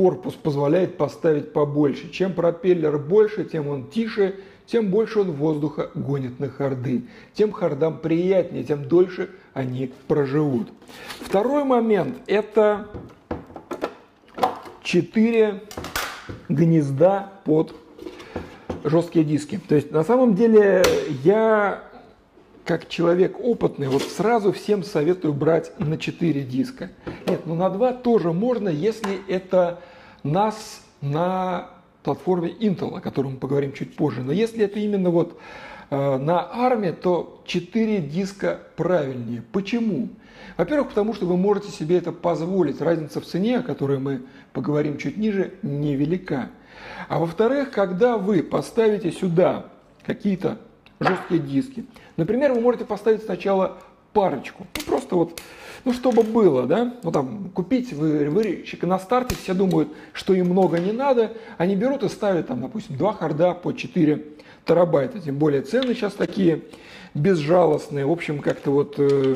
корпус 0.00 0.32
позволяет 0.32 0.96
поставить 0.96 1.52
побольше. 1.52 2.10
Чем 2.10 2.32
пропеллер 2.32 2.96
больше, 2.96 3.44
тем 3.44 3.68
он 3.68 3.86
тише, 3.86 4.34
тем 4.64 4.88
больше 4.88 5.20
он 5.20 5.32
воздуха 5.32 5.90
гонит 5.94 6.40
на 6.40 6.48
харды. 6.48 7.02
Тем 7.34 7.52
хардам 7.52 7.98
приятнее, 7.98 8.64
тем 8.64 8.88
дольше 8.88 9.28
они 9.52 9.92
проживут. 10.08 10.72
Второй 11.20 11.64
момент– 11.64 12.16
это 12.26 12.86
4 14.82 15.64
гнезда 16.48 17.30
под 17.44 17.74
жесткие 18.82 19.26
диски. 19.26 19.60
То 19.68 19.74
есть 19.74 19.90
на 19.92 20.02
самом 20.02 20.34
деле 20.34 20.82
я 21.22 21.82
как 22.64 22.88
человек 22.88 23.38
опытный, 23.38 23.88
вот 23.88 24.02
сразу 24.02 24.52
всем 24.52 24.82
советую 24.82 25.34
брать 25.34 25.78
на 25.78 25.98
4 25.98 26.40
диска. 26.42 26.90
Нет, 27.26 27.42
ну 27.44 27.54
на 27.54 27.68
2 27.68 27.92
тоже 27.94 28.32
можно, 28.32 28.70
если 28.70 29.20
это 29.28 29.80
нас 30.22 30.82
на 31.00 31.70
платформе 32.02 32.50
Intel, 32.50 32.96
о 32.96 33.00
котором 33.00 33.32
мы 33.32 33.38
поговорим 33.38 33.72
чуть 33.72 33.96
позже. 33.96 34.22
Но 34.22 34.32
если 34.32 34.64
это 34.64 34.78
именно 34.78 35.10
вот 35.10 35.38
э, 35.90 36.16
на 36.18 36.48
армии, 36.52 36.90
то 36.90 37.42
4 37.46 37.98
диска 37.98 38.60
правильнее. 38.76 39.42
Почему? 39.52 40.08
Во-первых, 40.56 40.88
потому 40.88 41.14
что 41.14 41.26
вы 41.26 41.36
можете 41.36 41.70
себе 41.70 41.98
это 41.98 42.12
позволить. 42.12 42.80
Разница 42.80 43.20
в 43.20 43.24
цене, 43.24 43.58
о 43.58 43.62
которой 43.62 43.98
мы 43.98 44.22
поговорим 44.52 44.98
чуть 44.98 45.16
ниже, 45.16 45.54
невелика. 45.62 46.50
А 47.08 47.18
во-вторых, 47.18 47.70
когда 47.70 48.16
вы 48.16 48.42
поставите 48.42 49.10
сюда 49.12 49.66
какие-то 50.04 50.58
жесткие 50.98 51.40
диски, 51.40 51.86
например, 52.16 52.52
вы 52.52 52.60
можете 52.60 52.84
поставить 52.84 53.22
сначала 53.22 53.78
парочку, 54.12 54.66
ну, 54.86 54.99
просто 55.10 55.16
вот 55.16 55.40
ну, 55.86 55.94
чтобы 55.94 56.24
было, 56.24 56.66
да, 56.66 56.92
ну, 57.02 57.10
там, 57.10 57.50
купить 57.54 57.94
вы, 57.94 58.28
вы 58.28 58.64
на 58.82 58.98
старте, 58.98 59.34
все 59.34 59.54
думают, 59.54 59.88
что 60.12 60.34
им 60.34 60.50
много 60.50 60.78
не 60.78 60.92
надо, 60.92 61.32
они 61.56 61.74
берут 61.74 62.02
и 62.02 62.08
ставят, 62.10 62.48
там, 62.48 62.60
допустим, 62.60 62.98
два 62.98 63.14
харда 63.14 63.54
по 63.54 63.72
4 63.72 64.22
терабайта, 64.66 65.20
тем 65.20 65.36
более 65.36 65.62
цены 65.62 65.94
сейчас 65.94 66.12
такие 66.12 66.64
безжалостные, 67.14 68.04
в 68.04 68.10
общем, 68.10 68.40
как-то 68.40 68.72
вот 68.72 68.96
э, 68.98 69.32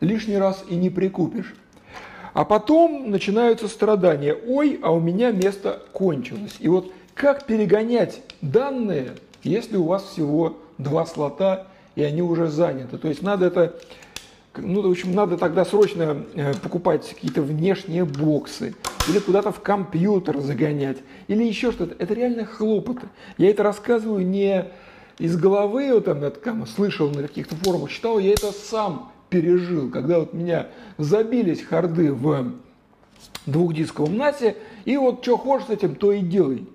лишний 0.00 0.36
раз 0.36 0.64
и 0.68 0.74
не 0.74 0.90
прикупишь. 0.90 1.54
А 2.34 2.44
потом 2.44 3.10
начинаются 3.10 3.68
страдания. 3.68 4.34
Ой, 4.34 4.78
а 4.82 4.92
у 4.92 5.00
меня 5.00 5.30
место 5.30 5.80
кончилось. 5.92 6.56
И 6.60 6.68
вот 6.68 6.92
как 7.14 7.46
перегонять 7.46 8.20
данные, 8.42 9.12
если 9.42 9.78
у 9.78 9.84
вас 9.84 10.04
всего 10.04 10.58
два 10.76 11.06
слота 11.06 11.68
и 11.94 12.02
они 12.02 12.20
уже 12.20 12.48
заняты? 12.48 12.98
То 12.98 13.08
есть 13.08 13.22
надо 13.22 13.46
это 13.46 13.74
ну, 14.56 14.82
в 14.82 14.90
общем, 14.90 15.14
надо 15.14 15.38
тогда 15.38 15.64
срочно 15.64 16.24
э, 16.34 16.54
покупать 16.54 17.08
какие-то 17.08 17.42
внешние 17.42 18.04
боксы 18.04 18.74
или 19.08 19.18
куда-то 19.18 19.52
в 19.52 19.60
компьютер 19.60 20.40
загонять, 20.40 20.98
или 21.28 21.42
еще 21.44 21.72
что-то. 21.72 21.94
Это 21.98 22.14
реально 22.14 22.44
хлопоты. 22.44 23.08
Я 23.38 23.50
это 23.50 23.62
рассказываю 23.62 24.26
не 24.26 24.66
из 25.18 25.36
головы, 25.36 25.92
вот 25.92 26.04
там, 26.04 26.30
там 26.30 26.66
слышал 26.66 27.10
на 27.10 27.22
каких-то 27.22 27.54
форумах, 27.56 27.90
читал, 27.90 28.18
я 28.18 28.32
это 28.32 28.52
сам 28.52 29.12
пережил, 29.30 29.90
когда 29.90 30.20
вот 30.20 30.32
меня 30.32 30.68
забились 30.98 31.62
харды 31.62 32.12
в 32.12 32.52
двухдисковом 33.46 34.16
НАСе, 34.16 34.56
и 34.84 34.96
вот 34.96 35.22
что 35.22 35.36
хочешь 35.38 35.68
с 35.68 35.70
этим, 35.70 35.94
то 35.94 36.12
и 36.12 36.20
делай. 36.20 36.66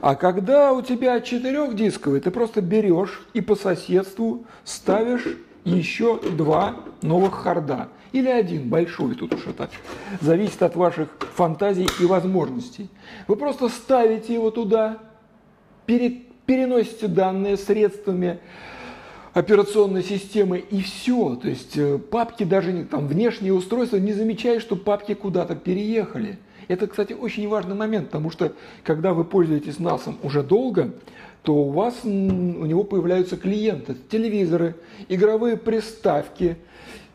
А 0.00 0.14
когда 0.14 0.72
у 0.72 0.80
тебя 0.80 1.20
четырехдисковый, 1.20 2.20
ты 2.20 2.30
просто 2.30 2.62
берешь 2.62 3.22
и 3.34 3.42
по 3.42 3.54
соседству 3.54 4.46
ставишь 4.64 5.26
еще 5.64 6.20
два 6.20 6.76
новых 7.02 7.34
харда. 7.34 7.88
Или 8.12 8.28
один 8.28 8.68
большой, 8.68 9.14
тут 9.14 9.34
уж 9.34 9.46
это 9.46 9.70
зависит 10.20 10.62
от 10.62 10.74
ваших 10.74 11.08
фантазий 11.34 11.88
и 12.00 12.04
возможностей. 12.04 12.88
Вы 13.28 13.36
просто 13.36 13.68
ставите 13.68 14.34
его 14.34 14.50
туда, 14.50 14.98
пере, 15.86 16.22
переносите 16.44 17.06
данные 17.06 17.56
средствами 17.56 18.40
операционной 19.32 20.02
системы 20.02 20.58
и 20.58 20.82
все. 20.82 21.36
То 21.36 21.48
есть 21.48 21.76
э, 21.76 21.98
папки 21.98 22.42
даже 22.42 22.72
не, 22.72 22.84
там 22.84 23.06
внешние 23.06 23.52
устройства 23.52 23.96
не 23.98 24.12
замечают, 24.12 24.62
что 24.62 24.74
папки 24.74 25.14
куда-то 25.14 25.54
переехали. 25.54 26.38
Это, 26.66 26.86
кстати, 26.86 27.12
очень 27.12 27.48
важный 27.48 27.74
момент, 27.74 28.06
потому 28.06 28.30
что 28.30 28.52
когда 28.84 29.12
вы 29.12 29.24
пользуетесь 29.24 29.78
NAS 29.78 30.14
уже 30.22 30.42
долго, 30.42 30.92
то 31.42 31.54
у 31.54 31.70
вас 31.70 32.00
у 32.04 32.08
него 32.08 32.84
появляются 32.84 33.36
клиенты, 33.36 33.96
телевизоры, 34.10 34.76
игровые 35.08 35.56
приставки, 35.56 36.58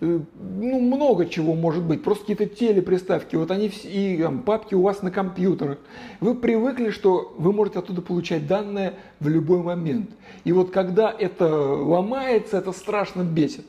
э, 0.02 0.20
ну, 0.36 0.80
много 0.80 1.28
чего 1.28 1.54
может 1.54 1.84
быть, 1.84 2.04
просто 2.04 2.26
какие-то 2.26 2.48
телеприставки, 2.48 3.36
вот 3.36 3.52
они 3.52 3.70
все, 3.70 3.88
и 3.88 4.22
там, 4.22 4.42
папки 4.42 4.74
у 4.74 4.82
вас 4.82 5.04
на 5.04 5.12
компьютерах. 5.12 5.78
Вы 6.22 6.36
привыкли, 6.36 6.90
что 6.90 7.34
вы 7.38 7.54
можете 7.54 7.80
оттуда 7.80 8.02
получать 8.02 8.48
данные 8.48 8.94
в 9.20 9.28
любой 9.28 9.62
момент. 9.62 10.10
И 10.44 10.52
вот 10.52 10.72
когда 10.72 11.12
это 11.12 11.48
ломается, 11.48 12.58
это 12.58 12.72
страшно 12.72 13.24
бесит. 13.24 13.66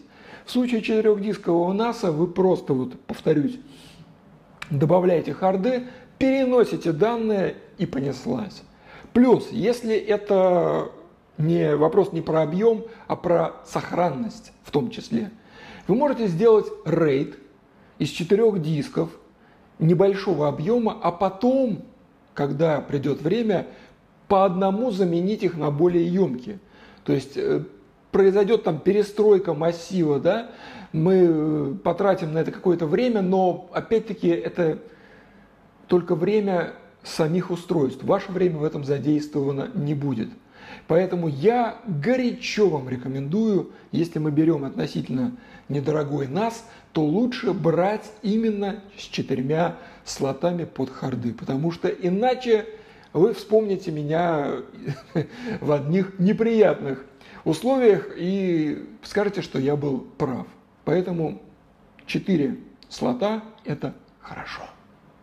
В 0.47 0.53
случае 0.53 0.81
четырехдискового 0.81 1.73
НАСа 1.73 2.13
вы 2.13 2.29
просто, 2.29 2.73
вот 2.73 2.99
повторюсь, 3.01 3.59
добавляете 4.71 5.35
харды, 5.35 5.89
переносите 6.19 6.93
данные 6.93 7.57
и 7.79 7.85
понеслась. 7.85 8.63
Плюс, 9.17 9.49
если 9.51 9.97
это 9.97 10.91
не 11.39 11.75
вопрос 11.75 12.13
не 12.13 12.21
про 12.21 12.43
объем, 12.43 12.85
а 13.07 13.17
про 13.17 13.55
сохранность 13.65 14.53
в 14.63 14.71
том 14.71 14.91
числе, 14.91 15.31
вы 15.89 15.95
можете 15.95 16.27
сделать 16.27 16.67
RAID 16.85 17.35
из 17.99 18.11
четырех 18.11 18.61
дисков 18.61 19.09
небольшого 19.79 20.49
объема, 20.49 20.99
а 21.03 21.13
потом, 21.13 21.87
когда 22.35 22.83
придет 22.83 23.23
время, 23.23 23.69
по 24.29 24.45
одному 24.45 24.91
заменить 24.91 25.43
их 25.43 25.57
на 25.57 25.71
более 25.71 26.07
емкие. 26.07 26.59
То 27.05 27.15
есть 27.15 27.39
э, 27.39 27.65
произойдет 28.13 28.65
там 28.65 28.81
перестройка 28.81 29.55
массива, 29.55 30.21
да, 30.21 30.51
мы 30.93 31.27
э, 31.27 31.75
потратим 31.83 32.35
на 32.35 32.41
это 32.41 32.53
какое-то 32.53 32.85
время, 32.85 33.23
но 33.23 33.71
опять-таки 33.73 34.29
это 34.29 34.79
только 35.89 36.15
время 36.15 36.75
самих 37.07 37.51
устройств. 37.51 38.03
Ваше 38.05 38.33
время 38.33 38.59
в 38.59 38.65
этом 38.65 38.85
задействовано 38.85 39.71
не 39.75 39.95
будет. 39.95 40.29
Поэтому 40.89 41.29
я 41.29 41.79
горячо 41.87 42.69
вам 42.69 42.89
рекомендую, 42.89 43.73
если 43.93 44.19
мы 44.19 44.31
берем 44.31 44.65
относительно 44.65 45.37
недорогой 45.69 46.27
NAS, 46.27 46.55
то 46.93 47.05
лучше 47.05 47.53
брать 47.53 48.05
именно 48.23 48.83
с 48.97 49.03
четырьмя 49.03 49.77
слотами 50.05 50.65
под 50.65 50.91
харды, 50.91 51.33
потому 51.33 51.71
что 51.73 51.89
иначе 51.89 52.67
вы 53.13 53.35
вспомните 53.35 53.91
меня 53.91 54.57
в 55.61 55.73
одних 55.73 56.19
неприятных 56.19 57.05
условиях 57.45 58.11
и 58.17 58.89
скажете, 59.03 59.43
что 59.43 59.59
я 59.59 59.77
был 59.77 60.07
прав. 60.19 60.47
Поэтому 60.85 61.41
4 62.07 62.59
слота– 62.89 63.43
это 63.65 63.95
хорошо. 64.21 64.63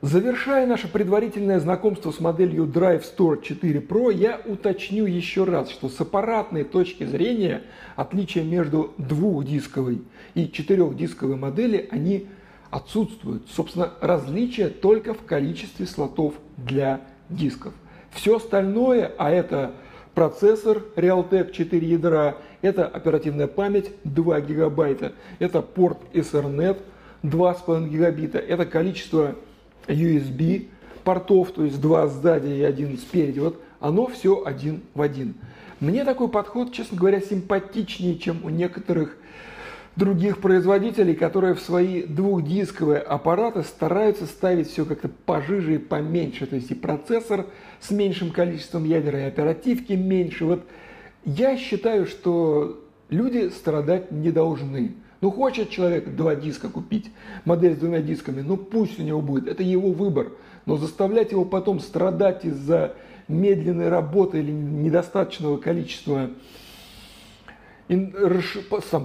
Завершая 0.03 0.67
наше 0.67 0.89
предварительное 0.89 1.61
знакомство 1.61 2.11
с 2.11 2.19
моделью 2.19 2.65
Drive 2.65 3.05
Store 3.05 3.41
4 3.41 3.79
Pro, 3.79 4.13
я 4.13 4.41
уточню 4.43 5.05
еще 5.05 5.45
раз, 5.45 5.69
что 5.69 5.87
с 5.87 5.97
аппаратной 6.01 6.65
точки 6.65 7.05
зрения 7.05 7.61
отличия 7.95 8.43
между 8.43 8.93
двухдисковой 8.97 10.01
и 10.33 10.51
четырехдисковой 10.51 11.37
модели 11.37 11.87
они 11.89 12.27
отсутствуют. 12.69 13.47
Собственно, 13.49 13.93
различие 14.01 14.67
только 14.67 15.13
в 15.13 15.23
количестве 15.23 15.85
слотов 15.85 16.33
для 16.57 16.99
дисков. 17.29 17.73
Все 18.11 18.35
остальное, 18.35 19.09
а 19.17 19.31
это 19.31 19.71
процессор 20.13 20.83
Realtek 20.97 21.53
4 21.53 21.87
ядра, 21.87 22.35
это 22.61 22.85
оперативная 22.85 23.47
память 23.47 23.89
2 24.03 24.41
гигабайта, 24.41 25.13
это 25.39 25.61
порт 25.61 25.99
Ethernet 26.11 26.79
2,5 27.23 27.87
гигабита, 27.87 28.37
это 28.37 28.65
количество 28.65 29.35
USB 29.87 30.67
портов, 31.03 31.51
то 31.51 31.63
есть 31.63 31.81
два 31.81 32.07
сзади 32.07 32.49
и 32.49 32.61
один 32.63 32.97
спереди, 32.97 33.39
вот 33.39 33.61
оно 33.79 34.07
все 34.07 34.43
один 34.45 34.81
в 34.93 35.01
один. 35.01 35.35
Мне 35.79 36.05
такой 36.05 36.29
подход, 36.29 36.71
честно 36.71 36.97
говоря, 36.97 37.19
симпатичнее, 37.19 38.17
чем 38.17 38.45
у 38.45 38.49
некоторых 38.49 39.17
других 39.95 40.39
производителей, 40.39 41.13
которые 41.13 41.53
в 41.53 41.59
свои 41.59 42.03
двухдисковые 42.03 42.99
аппараты 42.99 43.63
стараются 43.63 44.25
ставить 44.25 44.69
все 44.69 44.85
как-то 44.85 45.09
пожиже 45.09 45.75
и 45.75 45.77
поменьше. 45.77 46.45
То 46.45 46.55
есть 46.55 46.71
и 46.71 46.75
процессор 46.75 47.47
с 47.79 47.91
меньшим 47.91 48.31
количеством 48.31 48.85
ядер, 48.85 49.17
и 49.17 49.21
оперативки 49.21 49.93
меньше. 49.93 50.45
Вот 50.45 50.65
я 51.25 51.57
считаю, 51.57 52.05
что 52.05 52.81
люди 53.09 53.49
страдать 53.49 54.11
не 54.11 54.31
должны. 54.31 54.93
Ну, 55.23 55.31
хочет 55.31 55.69
человек 55.69 56.17
два 56.17 56.35
диска 56.35 56.67
купить, 56.67 57.09
модель 57.45 57.75
с 57.75 57.77
двумя 57.77 58.01
дисками, 58.01 58.41
ну 58.41 58.57
пусть 58.57 58.99
у 58.99 59.03
него 59.03 59.21
будет, 59.21 59.47
это 59.47 59.63
его 59.63 59.93
выбор. 59.93 60.33
Но 60.65 60.75
заставлять 60.75 61.31
его 61.31 61.45
потом 61.45 61.79
страдать 61.79 62.43
из-за 62.43 62.95
медленной 63.29 63.87
работы 63.87 64.39
или 64.39 64.51
недостаточного 64.51 65.59
количества 65.59 66.29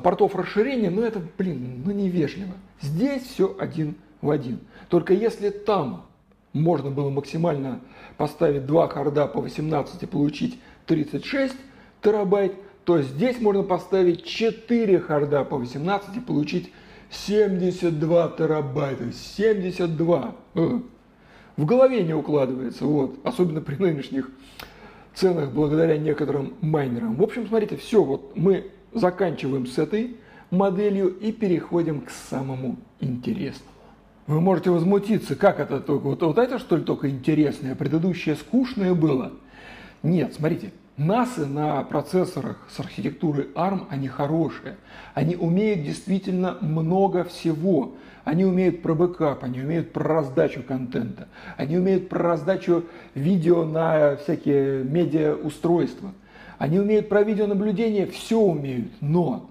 портов 0.03 0.35
расширения, 0.35 0.91
ну 0.91 1.03
это, 1.03 1.23
блин, 1.39 1.85
ну 1.87 1.93
невежливо. 1.93 2.55
Здесь 2.81 3.23
все 3.23 3.57
один 3.57 3.95
в 4.21 4.31
один. 4.31 4.59
Только 4.89 5.15
если 5.15 5.51
там 5.51 6.09
можно 6.53 6.91
было 6.91 7.11
максимально 7.11 7.81
поставить 8.17 8.67
два 8.67 8.89
харда 8.89 9.29
по 9.29 9.41
18 9.41 10.03
и 10.03 10.07
получить 10.07 10.59
36 10.87 11.55
терабайт, 12.03 12.55
то 12.89 13.03
здесь 13.03 13.39
можно 13.39 13.63
поставить 13.65 14.25
4 14.25 14.99
харда 15.01 15.45
по 15.45 15.59
18 15.59 16.17
и 16.17 16.21
получить 16.21 16.73
72 17.11 18.29
терабайта. 18.39 19.13
72. 19.13 20.35
Э, 20.55 20.81
в 21.59 21.67
голове 21.67 22.03
не 22.03 22.15
укладывается, 22.15 22.87
вот, 22.87 23.19
особенно 23.25 23.61
при 23.61 23.75
нынешних 23.75 24.31
ценах 25.15 25.53
благодаря 25.53 25.99
некоторым 25.99 26.55
майнерам. 26.63 27.17
В 27.17 27.23
общем, 27.23 27.47
смотрите, 27.47 27.77
все, 27.77 28.03
вот 28.03 28.35
мы 28.37 28.71
заканчиваем 28.95 29.67
с 29.67 29.77
этой 29.77 30.17
моделью 30.51 31.09
и 31.09 31.31
переходим 31.31 32.01
к 32.01 32.09
самому 32.09 32.79
интересному. 33.01 33.71
Вы 34.27 34.41
можете 34.41 34.71
возмутиться, 34.71 35.37
как 35.37 35.61
это 35.61 35.81
только, 35.81 36.05
вот, 36.05 36.23
вот 36.23 36.39
это 36.39 36.59
что 36.59 36.79
ли 36.79 36.85
только 36.85 37.11
интересное, 37.11 37.73
а 37.73 37.77
предыдущее 37.77 38.35
скучное 38.35 38.95
было? 38.95 39.33
Нет, 40.03 40.33
смотрите, 40.33 40.73
НАСы 40.99 41.47
на 41.47 41.85
процессорах 41.85 42.59
с 42.69 42.81
архитектурой 42.81 43.49
ARM, 43.55 43.87
они 43.89 44.09
хорошие. 44.09 44.77
Они 45.15 45.37
умеют 45.37 45.85
действительно 45.85 46.59
много 46.61 47.23
всего. 47.23 47.95
Они 48.25 48.45
умеют 48.45 48.83
про 48.83 48.95
бэкап, 48.95 49.45
они 49.45 49.61
умеют 49.61 49.93
про 49.93 50.03
раздачу 50.03 50.63
контента, 50.63 51.29
они 51.57 51.79
умеют 51.79 52.11
про 52.11 52.19
раздачу 52.25 52.85
видео 53.15 53.65
на 53.65 54.17
всякие 54.17 54.83
медиа-устройства. 54.85 56.13
Они 56.59 56.79
умеют 56.79 57.09
про 57.09 57.23
видеонаблюдение, 57.23 58.07
все 58.07 58.39
умеют, 58.39 58.91
но 59.01 59.49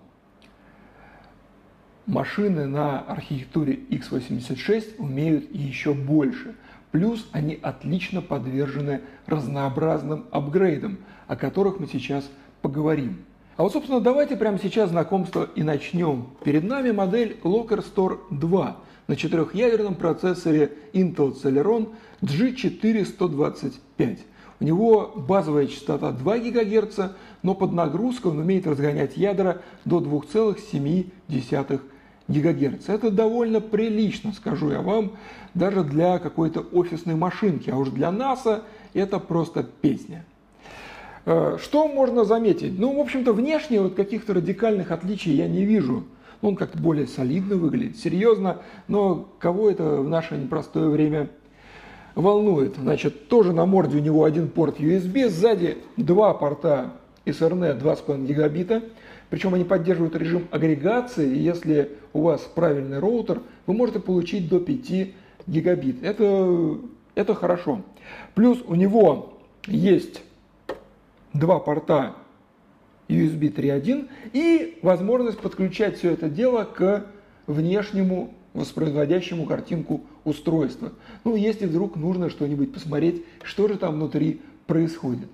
машины 2.05 2.67
на 2.67 2.99
архитектуре 2.99 3.73
x86 3.89 4.97
умеют 4.99 5.51
еще 5.55 5.93
больше– 5.93 6.53
Плюс 6.91 7.27
они 7.31 7.59
отлично 7.61 8.21
подвержены 8.21 9.01
разнообразным 9.25 10.25
апгрейдам, 10.31 10.99
о 11.27 11.35
которых 11.35 11.79
мы 11.79 11.87
сейчас 11.87 12.29
поговорим. 12.61 13.25
А 13.57 13.63
вот, 13.63 13.73
собственно, 13.73 13.99
давайте 13.99 14.35
прямо 14.37 14.59
сейчас 14.59 14.91
знакомство 14.91 15.49
и 15.55 15.63
начнем. 15.63 16.27
Перед 16.43 16.63
нами 16.63 16.91
модель 16.91 17.37
Lockerstor 17.43 18.19
2 18.29 18.77
на 19.07 19.15
четырехъядерном 19.15 19.95
процессоре 19.95 20.73
Intel 20.93 21.33
Celeron 21.41 21.89
G4125. 22.21 24.19
У 24.59 24.63
него 24.63 25.13
базовая 25.15 25.67
частота 25.67 26.11
2 26.11 26.37
ГГц, 26.39 26.99
но 27.41 27.55
под 27.55 27.73
нагрузкой 27.73 28.31
он 28.31 28.39
умеет 28.39 28.67
разгонять 28.67 29.17
ядра 29.17 29.61
до 29.85 29.99
2,7 29.99 31.79
ГГц. 32.27 32.89
Это 32.89 33.11
довольно 33.11 33.61
прилично, 33.61 34.33
скажу 34.33 34.71
я 34.71 34.81
вам, 34.81 35.13
даже 35.53 35.83
для 35.83 36.19
какой-то 36.19 36.61
офисной 36.71 37.15
машинки, 37.15 37.69
а 37.69 37.77
уж 37.77 37.89
для 37.89 38.11
НАСА 38.11 38.63
это 38.93 39.19
просто 39.19 39.63
песня. 39.63 40.25
Э, 41.27 41.57
что 41.61 41.87
можно 41.87 42.23
заметить? 42.23 42.79
Ну, 42.79 42.97
в 42.97 42.99
общем-то, 42.99 43.33
внешне 43.33 43.81
вот 43.81 43.93
каких-то 43.93 44.33
радикальных 44.33 44.91
отличий 44.91 45.33
я 45.33 45.47
не 45.47 45.65
вижу. 45.65 46.05
Он 46.41 46.55
как-то 46.55 46.79
более 46.79 47.05
солидно 47.05 47.55
выглядит, 47.55 47.97
серьезно, 47.97 48.61
но 48.87 49.27
кого 49.39 49.69
это 49.69 49.97
в 49.97 50.07
наше 50.07 50.37
непростое 50.37 50.87
время 50.87 51.29
волнует? 52.15 52.75
Значит, 52.77 53.27
тоже 53.27 53.53
на 53.53 53.65
морде 53.65 53.97
у 53.97 54.01
него 54.01 54.23
один 54.23 54.47
порт 54.47 54.79
USB, 54.79 55.29
сзади 55.29 55.77
два 55.97 56.33
порта 56.33 56.93
Ethernet 57.25 57.81
2,5 57.81 58.25
гигабита– 58.25 58.81
причем 59.29 59.53
они 59.53 59.63
поддерживают 59.63 60.15
режим 60.15 60.47
агрегации, 60.51 61.29
и 61.29 61.39
если 61.39 61.91
у 62.13 62.21
вас 62.21 62.41
правильный 62.41 62.99
роутер, 62.99 63.41
вы 63.65 63.73
можете 63.73 63.99
получить 63.99 64.47
до 64.47 64.59
5 64.59 65.13
гигабит. 65.47 66.01
Это, 66.01 66.77
это 67.15 67.35
хорошо. 67.35 67.81
Плюс 68.35 68.59
у 68.65 68.75
него 68.75 69.33
есть 69.65 70.21
два 71.39 71.59
порта 71.59 72.15
USB 73.07 73.53
3.1 73.53 74.09
и 74.33 74.79
возможность 74.81 75.39
подключать 75.39 75.97
все 75.97 76.11
это 76.11 76.29
дело 76.29 76.63
к 76.65 77.05
внешнему 77.45 78.33
воспроизводящему 78.53 79.45
картинку 79.45 80.01
устройства. 80.23 80.91
Ну, 81.23 81.35
если 81.35 81.65
вдруг 81.65 81.95
нужно 81.95 82.29
что-нибудь 82.29 82.73
посмотреть, 82.73 83.23
что 83.43 83.67
же 83.67 83.77
там 83.77 83.95
внутри 83.95 84.41
происходит. 84.65 85.29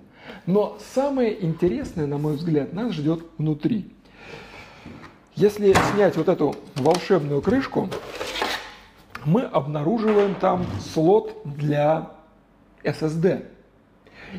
Но 0.46 0.78
самое 0.94 1.44
интересное, 1.44 2.06
на 2.06 2.18
мой 2.18 2.36
взгляд, 2.36 2.72
нас 2.72 2.92
ждет 2.92 3.24
внутри. 3.38 3.90
Если 5.34 5.74
снять 5.94 6.16
вот 6.16 6.28
эту 6.28 6.54
волшебную 6.76 7.42
крышку, 7.42 7.88
мы 9.24 9.42
обнаруживаем 9.42 10.34
там 10.36 10.64
слот 10.80 11.36
для 11.44 12.10
SSD. 12.84 13.46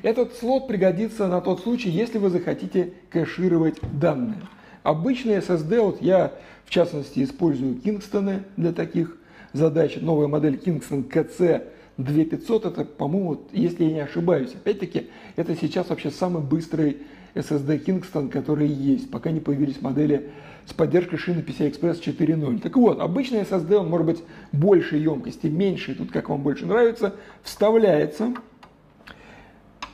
Этот 0.04 0.36
слот 0.36 0.68
пригодится 0.68 1.28
на 1.28 1.42
тот 1.42 1.62
случай, 1.62 1.90
если 1.90 2.18
вы 2.18 2.30
захотите 2.30 2.94
кэшировать 3.10 3.78
данные. 4.00 4.42
Обычные 4.84 5.40
SSD, 5.40 5.82
вот 5.82 6.02
я 6.02 6.34
в 6.66 6.70
частности 6.70 7.24
использую 7.24 7.76
Kingston 7.76 8.44
для 8.58 8.72
таких 8.72 9.18
задач. 9.54 9.98
Новая 10.00 10.28
модель 10.28 10.56
Kingston 10.56 11.08
KC 11.10 11.64
2500 11.98 12.66
это, 12.66 12.86
по-моему, 12.86 13.42
если 13.52 13.86
я 13.86 13.92
не 13.92 14.00
ошибаюсь, 14.02 14.54
опять-таки, 14.54 15.08
это 15.38 15.56
сейчас 15.56 15.90
вообще 15.90 16.12
самый 16.12 16.44
быстрый 16.44 16.98
SSD 17.36 17.86
Kingston, 17.86 18.30
который 18.30 18.68
есть, 18.68 19.10
пока 19.12 19.32
не 19.32 19.40
появились 19.40 19.82
модели 19.82 20.30
с 20.66 20.74
поддержкой 20.74 21.18
шины 21.18 21.40
PCI-Express 21.42 22.02
4.0. 22.02 22.60
Так 22.62 22.76
вот, 22.76 23.00
обычный 23.00 23.42
SSD, 23.42 23.76
он 23.76 23.90
может 23.90 24.08
быть 24.08 24.24
большей 24.52 25.00
емкости, 25.02 25.48
меньше, 25.48 25.96
тут 25.96 26.12
как 26.12 26.30
вам 26.30 26.42
больше 26.42 26.66
нравится, 26.66 27.16
вставляется 27.44 28.34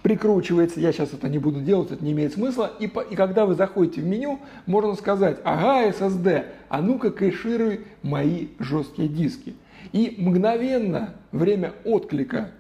прикручивается. 0.02 0.80
Я 0.80 0.92
сейчас 0.92 1.14
это 1.14 1.30
не 1.30 1.38
буду 1.38 1.62
делать, 1.62 1.92
это 1.92 2.04
не 2.04 2.12
имеет 2.12 2.34
смысла. 2.34 2.72
И, 2.80 2.88
по, 2.88 3.02
и 3.02 3.16
когда 3.16 3.46
вы 3.46 3.56
заходите 3.56 4.02
в 4.02 4.06
меню, 4.06 4.40
можно 4.66 4.96
сказать, 4.96 5.40
ага, 5.44 5.88
SSD, 5.90 6.46
а 6.70 6.82
ну-ка 6.82 7.12
кэшируй 7.12 7.82
мои 8.02 8.48
жесткие 8.60 9.08
диски. 9.08 9.56
И 9.92 10.16
мгновенно 10.18 11.16
время 11.32 11.74
отклика 11.84 12.52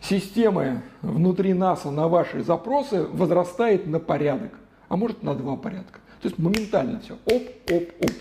системы 0.00 0.82
внутри 1.02 1.54
НАСА 1.54 1.90
на 1.90 2.08
ваши 2.08 2.42
запросы 2.42 3.04
возрастает 3.04 3.86
на 3.86 3.98
порядок, 3.98 4.52
а 4.88 4.96
может 4.96 5.22
на 5.22 5.34
два 5.34 5.56
порядка. 5.56 6.00
То 6.20 6.28
есть 6.28 6.38
моментально 6.38 7.00
все, 7.00 7.14
оп, 7.26 7.42
оп, 7.70 7.88
оп. 8.00 8.12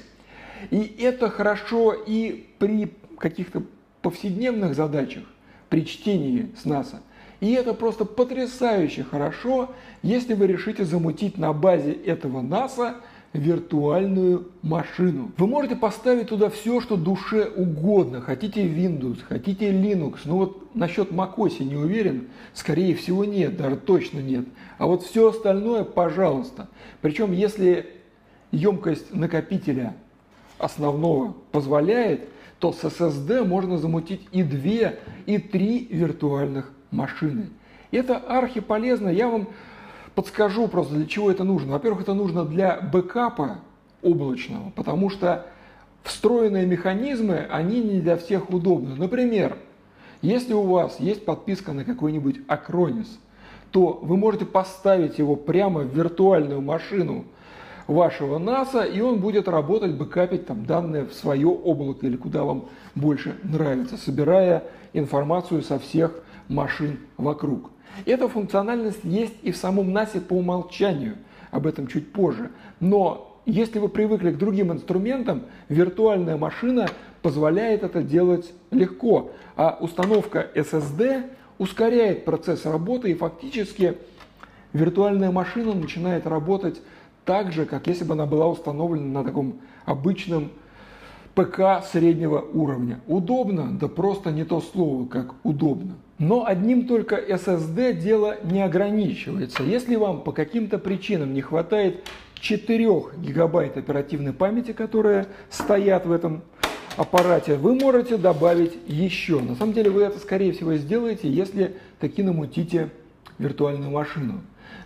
И 0.72 0.96
это 1.00 1.30
хорошо 1.30 1.94
и 1.94 2.48
при 2.60 2.94
каких-то 3.18 3.64
повседневных 4.02 4.76
задачах, 4.76 5.24
при 5.70 5.86
чтении 5.86 6.52
с 6.62 6.66
НАСА. 6.66 7.02
И 7.44 7.52
это 7.52 7.74
просто 7.74 8.06
потрясающе 8.06 9.04
хорошо, 9.04 9.72
если 10.02 10.34
вы 10.34 10.48
решите 10.48 10.86
замутить 10.86 11.38
на 11.38 11.52
базе 11.52 11.92
этого 11.92 12.40
НАСА 12.40 12.96
виртуальную 13.34 14.48
машину. 14.62 15.34
Вы 15.36 15.48
можете 15.48 15.76
поставить 15.76 16.30
туда 16.30 16.50
все, 16.50 16.80
что 16.80 16.96
душе 16.96 17.52
угодно. 17.54 18.22
Хотите 18.22 18.66
Windows, 18.66 19.18
хотите 19.28 19.74
Linux. 19.74 20.20
Ну 20.24 20.38
вот 20.38 20.74
насчет 20.74 21.12
macOS 21.12 21.62
не 21.62 21.76
уверен. 21.76 22.30
Скорее 22.54 22.96
всего 22.96 23.26
нет, 23.26 23.58
даже 23.58 23.76
точно 23.76 24.20
нет. 24.20 24.46
А 24.78 24.88
вот 24.88 25.04
все 25.04 25.28
остальное, 25.28 25.84
пожалуйста. 25.84 26.70
Причем 27.02 27.34
если 27.34 27.88
емкость 28.52 29.14
накопителя 29.14 29.98
основного 30.60 31.36
позволяет, 31.52 32.22
то 32.60 32.72
с 32.72 32.86
SSD 32.86 33.44
можно 33.44 33.78
замутить 33.78 34.22
и 34.32 34.44
две, 34.44 35.00
и 35.26 35.40
три 35.40 35.86
виртуальных 35.92 36.72
машины. 36.94 37.50
Это 37.92 38.18
архиполезно. 38.18 39.10
Я 39.10 39.28
вам 39.28 39.50
подскажу 40.16 40.68
просто, 40.68 40.96
для 40.96 41.06
чего 41.06 41.30
это 41.32 41.44
нужно. 41.44 41.74
Во-первых, 41.74 42.02
это 42.02 42.14
нужно 42.14 42.46
для 42.46 42.80
бэкапа 42.80 43.60
облачного, 44.02 44.72
потому 44.76 45.10
что 45.10 45.46
встроенные 46.04 46.66
механизмы, 46.66 47.48
они 47.50 47.82
не 47.82 48.02
для 48.02 48.18
всех 48.18 48.50
удобны. 48.50 48.96
Например, 48.96 49.58
если 50.22 50.54
у 50.54 50.64
вас 50.64 51.00
есть 51.00 51.26
подписка 51.26 51.74
на 51.74 51.84
какой-нибудь 51.84 52.42
Acronis, 52.48 53.08
то 53.72 54.00
вы 54.02 54.18
можете 54.18 54.46
поставить 54.46 55.18
его 55.18 55.36
прямо 55.36 55.82
в 55.82 55.96
виртуальную 55.96 56.62
машину 56.62 57.26
вашего 57.88 58.38
НАСА, 58.38 58.84
и 58.84 59.02
он 59.02 59.20
будет 59.20 59.48
работать, 59.48 59.96
бэкапить 59.96 60.46
там 60.46 60.66
данные 60.66 61.06
в 61.06 61.14
свое 61.14 61.48
облако 61.48 62.06
или 62.06 62.16
куда 62.16 62.44
вам 62.44 62.66
больше 62.96 63.36
нравится, 63.44 63.98
собирая 63.98 64.64
информацию 64.94 65.62
со 65.64 65.80
всех 65.80 66.14
машин 66.48 67.00
вокруг. 67.18 67.72
Эта 68.06 68.28
функциональность 68.28 69.04
есть 69.04 69.36
и 69.44 69.52
в 69.52 69.58
самом 69.58 69.92
НАСе 69.92 70.20
по 70.20 70.34
умолчанию, 70.34 71.16
об 71.52 71.68
этом 71.68 71.88
чуть 71.88 72.12
позже. 72.12 72.52
Но 72.80 73.40
если 73.46 73.80
вы 73.80 73.90
привыкли 73.90 74.32
к 74.32 74.38
другим 74.38 74.72
инструментам, 74.72 75.44
виртуальная 75.70 76.38
машина 76.38 76.88
позволяет 77.22 77.84
это 77.84 78.02
делать 78.02 78.54
легко, 78.72 79.32
а 79.56 79.78
установка 79.80 80.48
SSD 80.56 81.30
ускоряет 81.58 82.26
процесс 82.26 82.66
работы 82.66 83.12
и 83.12 83.16
фактически 83.16 83.98
виртуальная 84.74 85.32
машина 85.32 85.74
начинает 85.74 86.26
работать 86.26 86.82
так 87.26 87.52
же, 87.52 87.66
как 87.66 87.88
если 87.88 88.04
бы 88.04 88.14
она 88.14 88.26
была 88.26 88.48
установлена 88.48 89.20
на 89.20 89.24
таком 89.24 89.60
обычном 89.86 90.50
ПК 91.36 91.84
среднего 91.92 92.40
уровня. 92.40 93.00
Удобно? 93.08 93.72
Да 93.72 93.88
просто 93.88 94.32
не 94.32 94.44
то 94.44 94.62
слово, 94.62 95.08
как 95.08 95.34
удобно. 95.44 95.96
Но 96.24 96.46
одним 96.46 96.88
только 96.88 97.18
SSD 97.18 97.96
дело 97.96 98.38
не 98.46 98.62
ограничивается. 98.62 99.62
Если 99.62 99.98
вам 99.98 100.22
по 100.22 100.32
каким-то 100.32 100.80
причинам 100.80 101.34
не 101.34 101.42
хватает 101.42 102.08
4 102.36 102.88
гигабайт 103.18 103.76
оперативной 103.76 104.32
памяти, 104.32 104.72
которые 104.72 105.28
стоят 105.50 106.06
в 106.06 106.14
этом 106.14 106.44
аппарате, 106.96 107.56
вы 107.56 107.76
можете 107.76 108.16
добавить 108.16 108.72
еще. 108.88 109.42
На 109.42 109.56
самом 109.56 109.74
деле 109.74 109.90
вы 109.90 110.04
это, 110.04 110.18
скорее 110.18 110.54
всего, 110.54 110.76
сделаете, 110.76 111.30
если 111.30 111.76
таки 112.00 112.24
намутите 112.24 112.90
виртуальную 113.38 113.92
машину. 113.92 114.40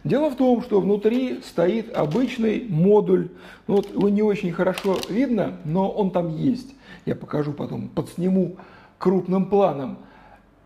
Дело 0.04 0.32
в 0.32 0.38
том, 0.38 0.64
что 0.64 0.82
внутри 0.82 1.42
стоит 1.44 1.96
обычный 1.96 2.66
модуль. 2.68 3.30
Ну, 3.68 3.76
вот 3.76 3.94
его 3.94 4.10
не 4.10 4.24
очень 4.24 4.52
хорошо 4.52 4.98
видно, 5.08 5.58
но 5.66 5.88
он 5.88 6.10
там 6.10 6.36
есть. 6.36 6.74
Я 7.06 7.14
покажу 7.14 7.54
потом, 7.54 7.90
подсниму 7.90 8.58
крупным 8.98 9.46
планом. 9.46 10.00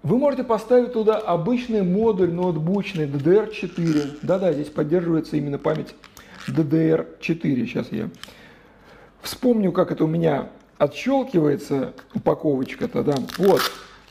Вы 0.03 0.17
можете 0.17 0.43
поставить 0.43 0.93
туда 0.93 1.17
обычный 1.17 1.83
модуль 1.83 2.31
ноутбучный 2.31 3.05
DDR4. 3.05 4.19
Да-да, 4.23 4.51
здесь 4.51 4.69
поддерживается 4.69 5.37
именно 5.37 5.59
память 5.59 5.93
DDR4. 6.47 7.65
Сейчас 7.67 7.91
я 7.91 8.09
вспомню, 9.21 9.71
как 9.71 9.91
это 9.91 10.03
у 10.03 10.07
меня 10.07 10.49
отщелкивается 10.79 11.93
упаковочка-то, 12.15 13.03
да. 13.03 13.15
Вот. 13.37 13.61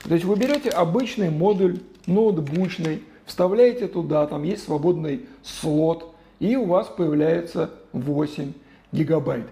То 0.05 0.15
есть 0.15 0.25
вы 0.25 0.37
берете 0.37 0.71
обычный 0.71 1.29
модуль 1.29 1.81
ноутбучный, 2.07 3.03
вставляете 3.27 3.89
туда, 3.89 4.29
там 4.29 4.45
есть 4.45 4.63
свободный 4.63 5.27
слот, 5.43 6.15
и 6.39 6.55
у 6.55 6.67
вас 6.67 6.87
появляется 6.87 7.71
8 7.93 8.53
гигабайт. 8.93 9.47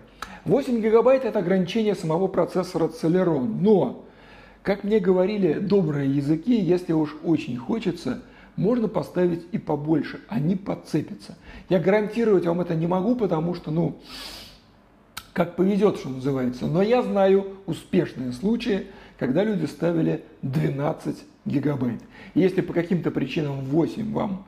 8 0.44 0.80
гигабайт 0.80 1.24
это 1.24 1.40
ограничение 1.40 1.96
самого 1.96 2.28
процессора 2.28 2.88
Celeron, 2.88 3.58
но, 3.60 4.04
как 4.68 4.84
мне 4.84 5.00
говорили 5.00 5.54
добрые 5.54 6.14
языки, 6.14 6.54
если 6.54 6.92
уж 6.92 7.16
очень 7.24 7.56
хочется, 7.56 8.20
можно 8.54 8.86
поставить 8.86 9.46
и 9.50 9.56
побольше, 9.56 10.20
они 10.28 10.56
подцепятся. 10.56 11.38
Я 11.70 11.78
гарантировать 11.78 12.44
вам 12.44 12.60
это 12.60 12.74
не 12.74 12.86
могу, 12.86 13.16
потому 13.16 13.54
что, 13.54 13.70
ну, 13.70 13.98
как 15.32 15.56
повезет, 15.56 15.96
что 15.96 16.10
называется. 16.10 16.66
Но 16.66 16.82
я 16.82 17.02
знаю 17.02 17.46
успешные 17.64 18.30
случаи, 18.32 18.88
когда 19.18 19.42
люди 19.42 19.64
ставили 19.64 20.22
12 20.42 21.16
гигабайт. 21.46 22.02
Если 22.34 22.60
по 22.60 22.74
каким-то 22.74 23.10
причинам 23.10 23.62
8 23.62 24.12
вам 24.12 24.44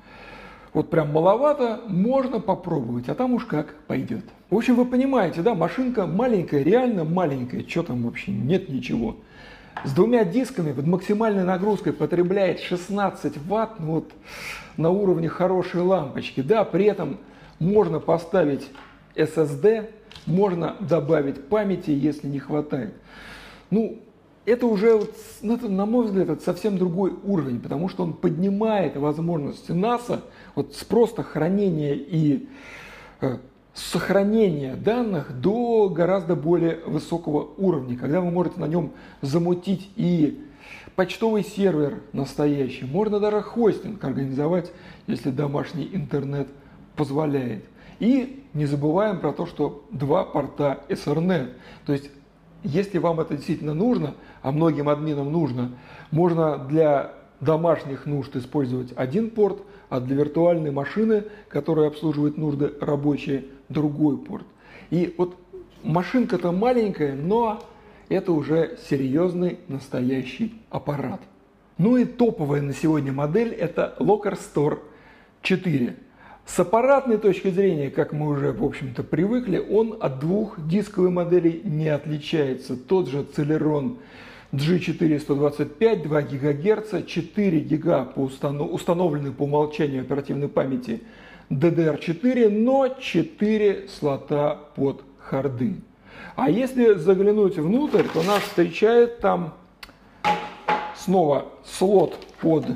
вот 0.75 0.91
прям 0.91 1.13
маловато, 1.13 1.81
можно 1.89 2.41
попробовать, 2.41 3.09
а 3.09 3.15
там 3.15 3.33
уж 3.33 3.47
как 3.47 3.75
пойдет. 3.87 4.27
В 4.51 4.57
общем, 4.59 4.75
вы 4.75 4.85
понимаете, 4.85 5.41
да, 5.41 5.55
машинка 5.55 6.07
маленькая, 6.07 6.63
реально 6.63 7.05
маленькая, 7.05 7.67
что 7.67 7.85
там 7.85 8.03
вообще, 8.03 8.33
нет 8.33 8.69
ничего. 8.69 9.17
С 9.85 9.93
двумя 9.93 10.25
дисками 10.25 10.73
под 10.73 10.87
максимальной 10.87 11.45
нагрузкой 11.45 11.95
потребляет 11.95 12.61
16 12.61 13.39
ватт, 13.47 13.81
ну 13.81 13.93
вот 13.93 14.13
на 14.77 14.91
уровне 14.91 15.29
хорошей 15.29 15.81
лампочки. 15.81 16.43
Да, 16.43 16.65
при 16.65 16.85
этом 16.85 17.19
можно 17.59 17.99
поставить 17.99 18.69
SSD, 19.15 19.91
можно 20.27 20.77
добавить 20.81 21.49
памяти, 21.49 21.91
если 21.91 22.27
не 22.29 22.39
хватает. 22.41 22.95
Ну, 23.71 24.01
это 24.45 24.67
уже, 24.67 25.01
ну, 25.41 25.55
это, 25.55 25.69
на 25.69 25.87
мой 25.87 26.07
взгляд, 26.07 26.29
это 26.29 26.43
совсем 26.43 26.77
другой 26.77 27.15
уровень, 27.25 27.61
потому 27.61 27.89
что 27.89 28.03
он 28.03 28.13
поднимает 28.13 28.97
возможности 28.97 29.73
НАСА 29.73 30.23
вот 30.55 30.75
с 30.75 30.85
просто 30.85 31.23
хранения 31.23 31.95
и 31.95 32.49
э, 33.21 33.39
сохранения 33.81 34.77
данных 34.77 35.41
до 35.41 35.89
гораздо 35.89 36.37
более 36.37 36.81
высокого 36.87 37.51
уровня, 37.57 37.97
когда 37.97 38.21
вы 38.21 38.31
можете 38.31 38.61
на 38.61 38.67
нем 38.67 38.93
замутить 39.23 39.91
и 39.97 40.45
почтовый 40.97 41.43
сервер 41.43 42.01
настоящий, 42.13 42.85
можно 42.85 43.21
даже 43.21 43.41
хостинг 43.41 44.03
организовать, 44.05 44.71
если 45.07 45.31
домашний 45.31 45.89
интернет 45.93 46.49
позволяет. 46.95 47.65
И 48.01 48.45
не 48.55 48.67
забываем 48.67 49.21
про 49.21 49.33
то, 49.33 49.47
что 49.47 49.85
два 49.91 50.25
порта 50.25 50.85
Ethernet, 50.89 51.53
то 51.87 51.93
есть 51.93 52.11
если 52.63 52.99
вам 52.99 53.21
это 53.21 53.35
действительно 53.35 53.73
нужно, 53.73 54.15
а 54.43 54.53
многим 54.53 54.89
админам 54.89 55.33
нужно, 55.33 55.73
можно 56.11 56.59
для 56.59 57.15
домашних 57.41 58.05
нужд 58.05 58.37
использовать 58.37 58.93
один 58.97 59.31
порт, 59.31 59.63
а 59.89 60.01
для 60.01 60.17
виртуальной 60.17 60.71
машины, 60.71 61.25
которая 61.49 61.89
обслуживает 61.89 62.37
нужды 62.37 62.73
рабочие, 62.81 63.47
другой 63.71 64.19
порт. 64.19 64.45
И 64.91 65.15
вот 65.17 65.37
машинка-то 65.83 66.53
маленькая, 66.53 67.15
но 67.15 67.63
это 68.11 68.33
уже 68.33 68.77
серьезный 68.91 69.61
настоящий 69.69 70.61
аппарат. 70.69 71.21
Ну 71.79 71.97
и 71.97 72.05
топовая 72.05 72.61
на 72.61 72.75
сегодня 72.75 73.13
модель 73.13 73.55
это 73.55 73.95
Locker 73.99 74.39
Store 74.39 74.81
4. 75.41 75.97
С 76.45 76.59
аппаратной 76.59 77.17
точки 77.17 77.49
зрения, 77.49 77.91
как 77.91 78.13
мы 78.13 78.29
уже, 78.29 78.53
в 78.53 78.65
общем-то, 78.65 79.05
привыкли, 79.05 79.59
он 79.59 79.97
от 80.01 80.19
двух 80.19 80.59
дисковых 80.67 81.13
моделей 81.13 81.63
не 81.65 81.89
отличается. 81.89 82.77
Тот 82.77 83.09
же 83.09 83.25
Celeron 83.37 83.99
G4 84.53 85.21
125, 85.21 86.03
2 86.03 86.23
ГГц, 86.23 87.07
4 87.07 87.61
ГБ 87.61 88.13
по 88.15 88.21
установ... 88.23 89.37
по 89.37 89.45
умолчанию 89.45 90.03
оперативной 90.03 90.49
памяти 90.49 91.03
DDR4, 91.51 92.49
но 92.49 92.89
4 92.89 93.89
слота 93.89 94.59
под 94.77 95.03
харды. 95.19 95.77
А 96.37 96.49
если 96.49 96.95
заглянуть 96.95 97.59
внутрь, 97.59 98.05
то 98.05 98.23
нас 98.23 98.43
встречает 98.43 99.19
там 99.19 99.55
снова 100.97 101.47
слот 101.65 102.17
под 102.41 102.67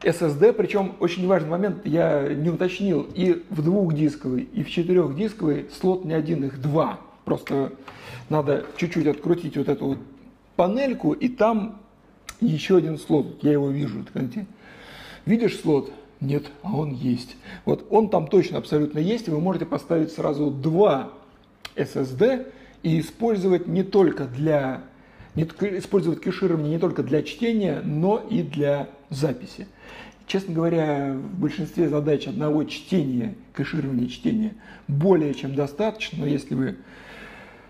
SSD, 0.00 0.52
причем 0.54 0.94
очень 1.00 1.26
важный 1.26 1.50
момент, 1.50 1.84
я 1.84 2.28
не 2.28 2.48
уточнил, 2.48 3.06
и 3.14 3.44
в 3.50 3.62
двухдисковый, 3.62 4.44
и 4.44 4.62
в 4.62 4.70
четырехдисковый 4.70 5.66
слот 5.78 6.04
не 6.04 6.14
один, 6.14 6.44
их 6.44 6.60
два. 6.60 7.00
Просто 7.24 7.72
надо 8.28 8.64
чуть-чуть 8.76 9.06
открутить 9.06 9.56
вот 9.56 9.68
эту 9.68 9.86
вот 9.86 9.98
панельку, 10.56 11.12
и 11.12 11.28
там 11.28 11.80
еще 12.40 12.78
один 12.78 12.98
слот, 12.98 13.42
я 13.42 13.52
его 13.52 13.68
вижу. 13.70 14.04
Видишь 15.26 15.60
слот? 15.60 15.92
Нет, 16.20 16.50
а 16.62 16.76
он 16.76 16.92
есть. 16.92 17.36
Вот 17.64 17.86
он 17.90 18.10
там 18.10 18.26
точно 18.26 18.58
абсолютно 18.58 18.98
есть, 18.98 19.28
и 19.28 19.30
вы 19.30 19.40
можете 19.40 19.64
поставить 19.64 20.12
сразу 20.12 20.50
два 20.50 21.10
SSD 21.76 22.46
и 22.82 23.00
использовать 23.00 23.66
не 23.66 23.82
только 23.82 24.24
для 24.24 24.82
не, 25.34 25.44
использовать 25.44 26.20
кэширование 26.20 26.70
не 26.70 26.78
только 26.78 27.02
для 27.02 27.22
чтения, 27.22 27.80
но 27.84 28.18
и 28.18 28.42
для 28.42 28.88
записи. 29.08 29.66
Честно 30.26 30.54
говоря, 30.54 31.14
в 31.14 31.40
большинстве 31.40 31.88
задач 31.88 32.26
одного 32.26 32.64
чтения, 32.64 33.34
кэширования 33.52 34.08
чтения 34.08 34.54
более 34.86 35.34
чем 35.34 35.54
достаточно, 35.54 36.20
но 36.20 36.26
если 36.26 36.54
вы 36.54 36.76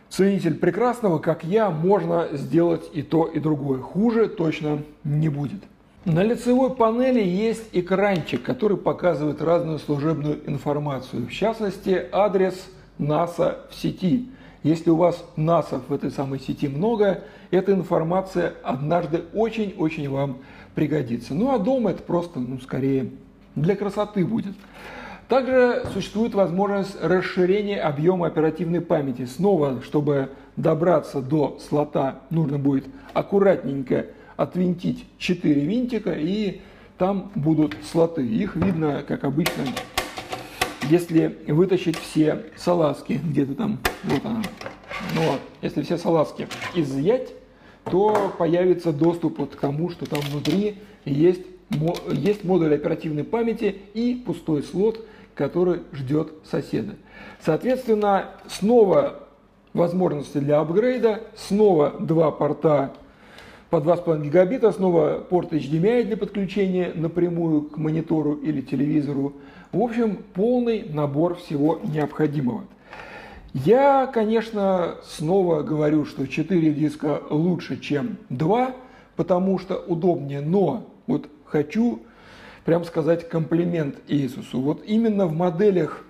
ценитель 0.08 0.56
прекрасного, 0.56 1.18
как 1.18 1.44
я, 1.44 1.70
можно 1.70 2.28
сделать 2.32 2.90
и 2.92 3.02
то, 3.02 3.26
и 3.26 3.38
другое. 3.38 3.80
Хуже 3.80 4.28
точно 4.28 4.82
не 5.04 5.28
будет. 5.28 5.62
На 6.06 6.22
лицевой 6.22 6.74
панели 6.74 7.22
есть 7.22 7.64
экранчик, 7.72 8.42
который 8.42 8.78
показывает 8.78 9.42
разную 9.42 9.78
служебную 9.78 10.38
информацию. 10.48 11.26
В 11.26 11.30
частности, 11.30 12.06
адрес 12.10 12.70
НАСА 12.96 13.66
в 13.70 13.74
сети. 13.74 14.30
Если 14.62 14.88
у 14.88 14.96
вас 14.96 15.22
НАСА 15.36 15.82
в 15.86 15.92
этой 15.92 16.10
самой 16.10 16.40
сети 16.40 16.68
много, 16.68 17.24
эта 17.50 17.72
информация 17.72 18.54
однажды 18.62 19.24
очень-очень 19.34 20.08
вам 20.08 20.38
пригодится. 20.74 21.34
Ну 21.34 21.54
а 21.54 21.58
дома 21.58 21.90
это 21.90 22.02
просто, 22.02 22.40
ну 22.40 22.58
скорее, 22.60 23.10
для 23.54 23.76
красоты 23.76 24.24
будет. 24.24 24.54
Также 25.28 25.84
существует 25.92 26.34
возможность 26.34 26.96
расширения 27.02 27.78
объема 27.78 28.26
оперативной 28.26 28.80
памяти. 28.80 29.26
Снова, 29.26 29.82
чтобы 29.82 30.30
добраться 30.56 31.20
до 31.20 31.58
слота, 31.60 32.20
нужно 32.30 32.58
будет 32.58 32.86
аккуратненько 33.12 34.06
отвинтить 34.40 35.04
4 35.18 35.60
винтика, 35.60 36.12
и 36.12 36.62
там 36.96 37.30
будут 37.34 37.76
слоты. 37.84 38.26
Их 38.26 38.56
видно, 38.56 39.04
как 39.06 39.24
обычно, 39.24 39.64
если 40.88 41.38
вытащить 41.46 41.98
все 41.98 42.46
салазки, 42.56 43.20
где-то 43.22 43.54
там, 43.54 43.78
вот 44.04 44.24
она. 44.24 44.42
Ну 45.14 45.32
вот, 45.32 45.40
если 45.60 45.82
все 45.82 45.98
салазки 45.98 46.48
изъять, 46.74 47.34
то 47.84 48.32
появится 48.38 48.94
доступ 48.94 49.40
вот 49.40 49.56
к 49.56 49.60
тому, 49.60 49.90
что 49.90 50.08
там 50.08 50.20
внутри 50.20 50.78
есть, 51.04 51.42
есть 52.10 52.42
модуль 52.42 52.74
оперативной 52.74 53.24
памяти 53.24 53.76
и 53.92 54.22
пустой 54.24 54.62
слот, 54.62 55.06
который 55.34 55.80
ждет 55.92 56.32
соседа. 56.50 56.94
Соответственно, 57.44 58.30
снова 58.48 59.20
возможности 59.74 60.38
для 60.38 60.60
апгрейда, 60.60 61.24
снова 61.36 61.90
два 62.00 62.30
порта 62.30 62.94
по 63.70 63.76
2,5 63.76 64.22
гигабита, 64.24 64.72
снова 64.72 65.18
порт 65.18 65.52
HDMI 65.52 66.02
для 66.04 66.16
подключения 66.16 66.92
напрямую 66.94 67.62
к 67.62 67.76
монитору 67.78 68.34
или 68.34 68.60
телевизору. 68.60 69.34
В 69.72 69.80
общем, 69.80 70.18
полный 70.34 70.84
набор 70.92 71.36
всего 71.36 71.80
необходимого. 71.84 72.64
Я, 73.54 74.06
конечно, 74.06 74.96
снова 75.04 75.62
говорю, 75.62 76.04
что 76.04 76.26
4 76.26 76.72
диска 76.72 77.22
лучше, 77.30 77.80
чем 77.80 78.16
2, 78.28 78.74
потому 79.16 79.58
что 79.58 79.76
удобнее, 79.76 80.40
но 80.40 80.88
вот 81.06 81.28
хочу 81.44 82.00
прям 82.64 82.84
сказать 82.84 83.28
комплимент 83.28 83.96
Asus. 84.08 84.46
Вот 84.52 84.82
именно 84.84 85.26
в 85.26 85.32
моделях 85.32 86.04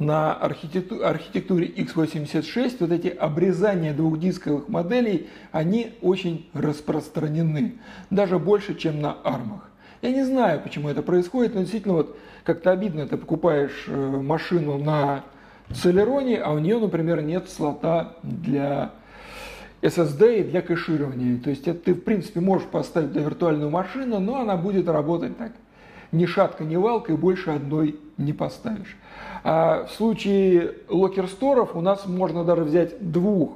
на 0.00 0.32
архитектуре, 0.32 1.04
архитектуре 1.04 1.68
x86 1.68 2.76
вот 2.80 2.90
эти 2.90 3.08
обрезания 3.08 3.92
двухдисковых 3.92 4.68
моделей, 4.68 5.28
они 5.52 5.92
очень 6.00 6.48
распространены, 6.54 7.74
даже 8.08 8.38
больше, 8.38 8.74
чем 8.74 9.00
на 9.00 9.16
армах. 9.22 9.70
Я 10.00 10.10
не 10.10 10.24
знаю, 10.24 10.60
почему 10.62 10.88
это 10.88 11.02
происходит, 11.02 11.54
но 11.54 11.60
действительно 11.60 11.94
вот 11.94 12.16
как-то 12.44 12.70
обидно, 12.70 13.06
ты 13.06 13.18
покупаешь 13.18 13.84
э, 13.86 13.94
машину 13.94 14.78
на 14.78 15.24
Celeron, 15.68 16.34
а 16.36 16.52
у 16.52 16.58
нее, 16.58 16.78
например, 16.78 17.20
нет 17.20 17.50
слота 17.50 18.16
для 18.22 18.92
SSD 19.82 20.40
и 20.40 20.44
для 20.44 20.62
кэширования. 20.62 21.38
То 21.38 21.50
есть 21.50 21.68
это 21.68 21.78
ты, 21.78 21.94
в 21.94 22.00
принципе, 22.00 22.40
можешь 22.40 22.66
поставить 22.66 23.10
туда 23.10 23.20
виртуальную 23.20 23.70
машину, 23.70 24.18
но 24.18 24.40
она 24.40 24.56
будет 24.56 24.88
работать 24.88 25.36
так. 25.36 25.52
Ни 26.12 26.26
шатка, 26.26 26.64
ни 26.64 26.76
валка, 26.76 27.12
и 27.12 27.16
больше 27.16 27.50
одной 27.50 27.98
не 28.16 28.32
поставишь. 28.32 28.96
А 29.44 29.86
в 29.86 29.92
случае 29.92 30.74
локерсторов 30.88 31.76
у 31.76 31.80
нас 31.80 32.06
можно 32.06 32.44
даже 32.44 32.64
взять 32.64 33.12
двух, 33.12 33.52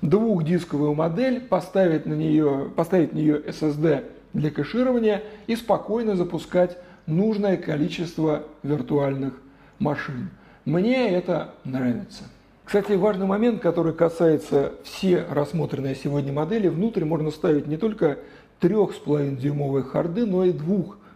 двухдисковую 0.00 0.94
модель, 0.94 1.40
поставить 1.40 2.06
на 2.06 2.14
нее, 2.14 2.70
поставить 2.76 3.12
на 3.12 3.18
нее 3.18 3.40
SSD 3.40 4.04
для 4.32 4.50
кэширования 4.50 5.22
и 5.46 5.56
спокойно 5.56 6.16
запускать 6.16 6.78
нужное 7.06 7.56
количество 7.56 8.44
виртуальных 8.62 9.34
машин. 9.78 10.30
Мне 10.64 11.10
это 11.10 11.54
нравится. 11.64 12.24
Кстати, 12.64 12.92
важный 12.92 13.26
момент, 13.26 13.60
который 13.60 13.92
касается 13.92 14.72
все 14.84 15.26
рассмотренные 15.28 15.94
сегодня 15.94 16.32
модели, 16.32 16.68
внутрь 16.68 17.04
можно 17.04 17.30
ставить 17.30 17.66
не 17.66 17.76
только 17.76 18.18
3,5 18.62 19.36
дюймовые 19.36 19.84
харды, 19.84 20.24
но 20.24 20.44
и 20.44 20.52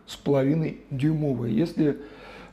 2,5 0.09 0.79
дюймовые, 0.91 1.57
если 1.57 1.99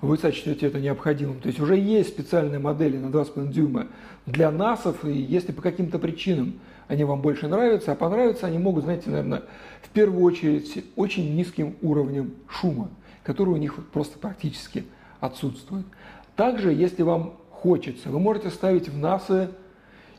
вы 0.01 0.17
сочтете 0.17 0.67
это 0.67 0.79
необходимым. 0.79 1.39
То 1.39 1.47
есть 1.47 1.59
уже 1.59 1.77
есть 1.77 2.09
специальные 2.09 2.59
модели 2.59 2.97
на 2.97 3.07
2,5 3.07 3.51
дюйма 3.51 3.87
для 4.25 4.51
НАСов, 4.51 5.05
и 5.05 5.11
если 5.11 5.51
по 5.51 5.61
каким-то 5.61 5.99
причинам 5.99 6.59
они 6.87 7.03
вам 7.03 7.21
больше 7.21 7.47
нравятся, 7.47 7.91
а 7.91 7.95
понравятся 7.95 8.47
они 8.47 8.57
могут, 8.57 8.83
знаете, 8.83 9.09
наверное, 9.09 9.43
в 9.81 9.89
первую 9.89 10.23
очередь 10.23 10.85
очень 10.95 11.35
низким 11.35 11.75
уровнем 11.81 12.33
шума, 12.47 12.89
который 13.23 13.49
у 13.49 13.57
них 13.57 13.75
просто 13.91 14.19
практически 14.19 14.83
отсутствует. 15.19 15.85
Также, 16.35 16.73
если 16.73 17.01
вам 17.01 17.33
хочется. 17.65 18.09
Вы 18.09 18.19
можете 18.19 18.51
ставить 18.51 18.89
в 18.89 18.97
NAS 19.03 19.49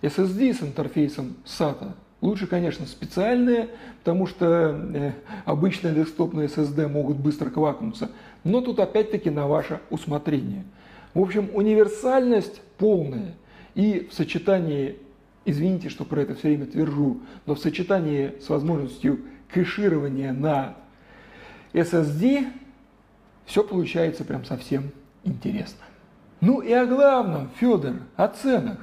SSD 0.03 0.55
с 0.55 0.63
интерфейсом 0.63 1.37
SATA. 1.45 1.93
Лучше, 2.23 2.47
конечно, 2.47 2.87
специальные, 2.87 3.69
потому 3.99 4.27
что 4.27 4.47
э, 4.95 5.13
обычные 5.45 5.95
десктопные 5.95 6.49
SSD 6.49 6.89
могут 6.89 7.19
быстро 7.19 7.51
квакнуться. 7.51 8.11
Но 8.43 8.63
тут 8.63 8.81
опять-таки 8.81 9.29
на 9.29 9.47
ваше 9.47 9.81
усмотрение. 9.91 10.65
В 11.13 11.21
общем, 11.21 11.51
универсальность 11.53 12.63
полная. 12.79 13.35
И 13.75 14.09
в 14.11 14.15
сочетании, 14.15 14.97
извините, 15.45 15.91
что 15.91 16.05
про 16.05 16.23
это 16.23 16.35
все 16.35 16.49
время 16.49 16.67
твержу, 16.67 17.21
но 17.45 17.55
в 17.55 17.59
сочетании 17.59 18.35
с 18.41 18.49
возможностью 18.49 19.21
кэширования 19.53 20.33
на 20.33 20.75
SSD 21.75 22.47
все 23.45 23.63
получается 23.63 24.25
прям 24.25 24.45
совсем 24.45 24.91
интересно. 25.25 25.85
Ну 26.41 26.61
и 26.61 26.73
о 26.73 26.87
главном, 26.87 27.51
Федор, 27.57 27.95
о 28.17 28.29
ценах. 28.29 28.79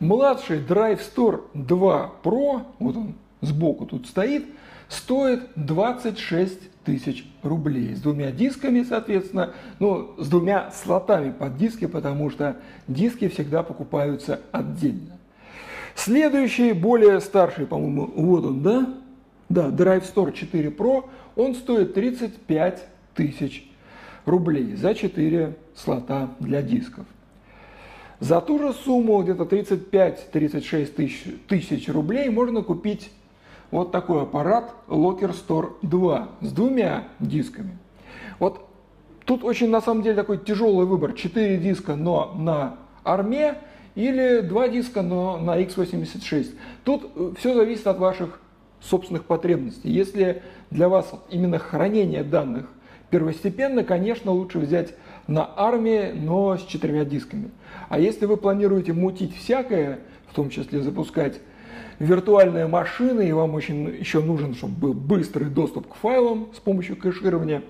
Младший 0.00 0.58
Drive 0.58 1.00
Store 1.00 1.42
2 1.54 2.12
Pro, 2.22 2.62
вот 2.78 2.96
он 2.96 3.14
сбоку 3.40 3.86
тут 3.86 4.06
стоит, 4.06 4.44
стоит 4.88 5.42
26 5.56 6.82
тысяч 6.84 7.26
рублей. 7.42 7.94
С 7.94 8.00
двумя 8.00 8.30
дисками, 8.30 8.82
соответственно, 8.82 9.54
ну, 9.78 10.14
с 10.18 10.28
двумя 10.28 10.70
слотами 10.70 11.30
под 11.32 11.56
диски, 11.56 11.86
потому 11.86 12.30
что 12.30 12.56
диски 12.88 13.28
всегда 13.28 13.62
покупаются 13.62 14.40
отдельно. 14.52 15.18
Следующий, 15.94 16.72
более 16.72 17.20
старший, 17.20 17.66
по-моему, 17.66 18.10
вот 18.14 18.44
он, 18.44 18.62
да? 18.62 18.94
Да, 19.48 19.68
Drive 19.68 20.12
Store 20.12 20.32
4 20.32 20.70
Pro, 20.70 21.04
он 21.36 21.54
стоит 21.54 21.94
35 21.94 22.82
тысяч 23.14 23.70
рублей 24.24 24.74
за 24.74 24.94
4 24.94 25.54
слота 25.74 26.30
для 26.40 26.62
дисков. 26.62 27.06
За 28.20 28.40
ту 28.40 28.58
же 28.58 28.72
сумму, 28.72 29.22
где-то 29.22 29.44
35-36 29.44 30.86
тысяч, 30.86 31.24
тысяч 31.48 31.88
рублей, 31.88 32.28
можно 32.28 32.62
купить 32.62 33.10
вот 33.70 33.90
такой 33.92 34.22
аппарат 34.22 34.72
Locker 34.88 35.34
Store 35.34 35.72
2 35.82 36.28
с 36.40 36.52
двумя 36.52 37.08
дисками. 37.18 37.76
Вот 38.38 38.68
тут 39.24 39.42
очень 39.44 39.68
на 39.68 39.80
самом 39.80 40.02
деле 40.02 40.14
такой 40.14 40.38
тяжелый 40.38 40.86
выбор. 40.86 41.12
4 41.12 41.58
диска, 41.58 41.96
но 41.96 42.34
на 42.36 42.76
арме 43.02 43.56
или 43.94 44.40
2 44.40 44.68
диска, 44.68 45.02
но 45.02 45.38
на 45.38 45.60
x86. 45.60 46.54
Тут 46.84 47.10
э, 47.14 47.32
все 47.38 47.54
зависит 47.54 47.86
от 47.86 47.98
ваших 47.98 48.40
собственных 48.80 49.24
потребностей. 49.24 49.90
Если 49.90 50.42
для 50.70 50.88
вас 50.88 51.10
именно 51.30 51.58
хранение 51.58 52.22
данных 52.22 52.66
первостепенно, 53.14 53.84
конечно, 53.84 54.32
лучше 54.32 54.58
взять 54.58 54.92
на 55.28 55.48
армии, 55.56 56.10
но 56.12 56.56
с 56.56 56.64
четырьмя 56.64 57.04
дисками. 57.04 57.52
А 57.88 58.00
если 58.00 58.26
вы 58.26 58.36
планируете 58.36 58.92
мутить 58.92 59.36
всякое, 59.36 60.00
в 60.26 60.34
том 60.34 60.50
числе 60.50 60.82
запускать 60.82 61.38
виртуальная 62.00 62.66
машина, 62.66 63.20
и 63.20 63.30
вам 63.30 63.54
очень 63.54 63.86
еще 63.86 64.20
нужен, 64.20 64.56
чтобы 64.56 64.74
был 64.74 64.94
быстрый 64.94 65.44
доступ 65.44 65.92
к 65.92 65.94
файлам 65.94 66.48
с 66.56 66.58
помощью 66.58 66.96
кэширования, 66.96 67.62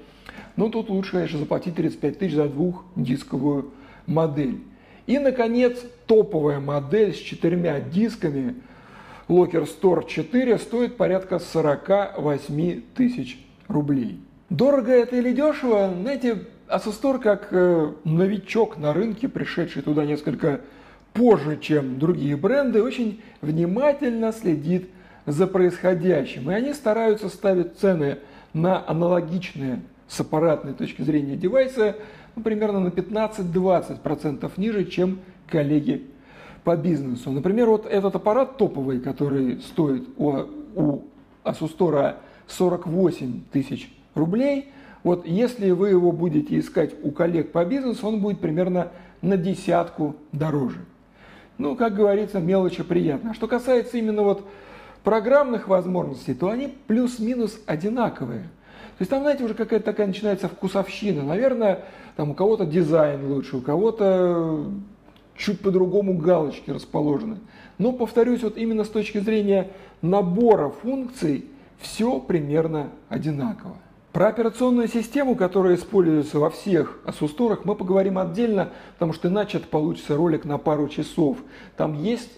но 0.56 0.70
тут 0.70 0.88
лучше, 0.88 1.12
конечно, 1.12 1.38
заплатить 1.38 1.74
35 1.74 2.18
тысяч 2.18 2.34
за 2.36 2.48
двухдисковую 2.48 3.70
модель. 4.06 4.62
И, 5.06 5.18
наконец, 5.18 5.78
топовая 6.06 6.58
модель 6.58 7.12
с 7.12 7.18
четырьмя 7.18 7.80
дисками 7.80 8.54
Locker 9.28 9.68
Store 9.68 10.08
4 10.08 10.56
стоит 10.56 10.96
порядка 10.96 11.38
48 11.38 12.80
тысяч 12.94 13.46
рублей. 13.68 14.20
Дорого 14.56 14.92
это 14.92 15.16
или 15.16 15.32
дешево? 15.32 15.92
Знаете, 16.00 16.44
Store 16.68 17.18
как 17.18 17.48
э, 17.50 17.92
новичок 18.04 18.78
на 18.78 18.92
рынке, 18.92 19.26
пришедший 19.26 19.82
туда 19.82 20.04
несколько 20.04 20.60
позже, 21.12 21.58
чем 21.60 21.98
другие 21.98 22.36
бренды, 22.36 22.80
очень 22.80 23.20
внимательно 23.40 24.30
следит 24.30 24.88
за 25.26 25.48
происходящим. 25.48 26.52
И 26.52 26.54
они 26.54 26.72
стараются 26.72 27.30
ставить 27.30 27.78
цены 27.78 28.18
на 28.52 28.88
аналогичные 28.88 29.82
с 30.06 30.20
аппаратной 30.20 30.74
точки 30.74 31.02
зрения 31.02 31.34
девайсы 31.34 31.96
ну, 32.36 32.42
примерно 32.44 32.78
на 32.78 32.88
15-20% 32.88 34.52
ниже, 34.56 34.84
чем 34.84 35.18
коллеги 35.48 36.06
по 36.62 36.76
бизнесу. 36.76 37.32
Например, 37.32 37.70
вот 37.70 37.86
этот 37.86 38.14
аппарат 38.14 38.56
топовый, 38.56 39.00
который 39.00 39.60
стоит 39.62 40.08
у, 40.16 40.44
у 40.76 41.02
Store 41.44 42.14
48 42.46 43.42
тысяч 43.50 43.90
рублей, 44.14 44.70
вот 45.02 45.26
если 45.26 45.70
вы 45.70 45.90
его 45.90 46.12
будете 46.12 46.58
искать 46.58 46.94
у 47.02 47.10
коллег 47.10 47.52
по 47.52 47.64
бизнесу, 47.64 48.08
он 48.08 48.20
будет 48.20 48.40
примерно 48.40 48.88
на 49.20 49.36
десятку 49.36 50.16
дороже. 50.32 50.80
Ну, 51.58 51.76
как 51.76 51.94
говорится, 51.94 52.40
мелочи 52.40 52.82
приятно. 52.82 53.30
А 53.30 53.34
что 53.34 53.46
касается 53.46 53.98
именно 53.98 54.22
вот 54.22 54.46
программных 55.04 55.68
возможностей, 55.68 56.34
то 56.34 56.48
они 56.48 56.74
плюс-минус 56.86 57.60
одинаковые. 57.66 58.42
То 58.42 59.00
есть 59.00 59.10
там, 59.10 59.22
знаете, 59.22 59.44
уже 59.44 59.54
какая-то 59.54 59.84
такая 59.84 60.06
начинается 60.06 60.48
вкусовщина. 60.48 61.22
Наверное, 61.22 61.84
там 62.16 62.30
у 62.30 62.34
кого-то 62.34 62.64
дизайн 62.64 63.30
лучше, 63.30 63.56
у 63.56 63.60
кого-то 63.60 64.66
чуть 65.36 65.60
по-другому 65.60 66.16
галочки 66.16 66.70
расположены. 66.70 67.38
Но, 67.78 67.92
повторюсь, 67.92 68.42
вот 68.42 68.56
именно 68.56 68.84
с 68.84 68.88
точки 68.88 69.18
зрения 69.18 69.70
набора 70.00 70.70
функций 70.70 71.46
все 71.78 72.20
примерно 72.20 72.90
одинаково. 73.08 73.76
Про 74.14 74.28
операционную 74.28 74.86
систему, 74.86 75.34
которая 75.34 75.74
используется 75.74 76.38
во 76.38 76.48
всех 76.48 77.00
Asus 77.04 77.58
мы 77.64 77.74
поговорим 77.74 78.16
отдельно, 78.16 78.70
потому 78.92 79.12
что 79.12 79.26
иначе 79.26 79.58
это 79.58 79.66
получится 79.66 80.16
ролик 80.16 80.44
на 80.44 80.56
пару 80.56 80.86
часов. 80.86 81.38
Там 81.76 82.00
есть, 82.00 82.30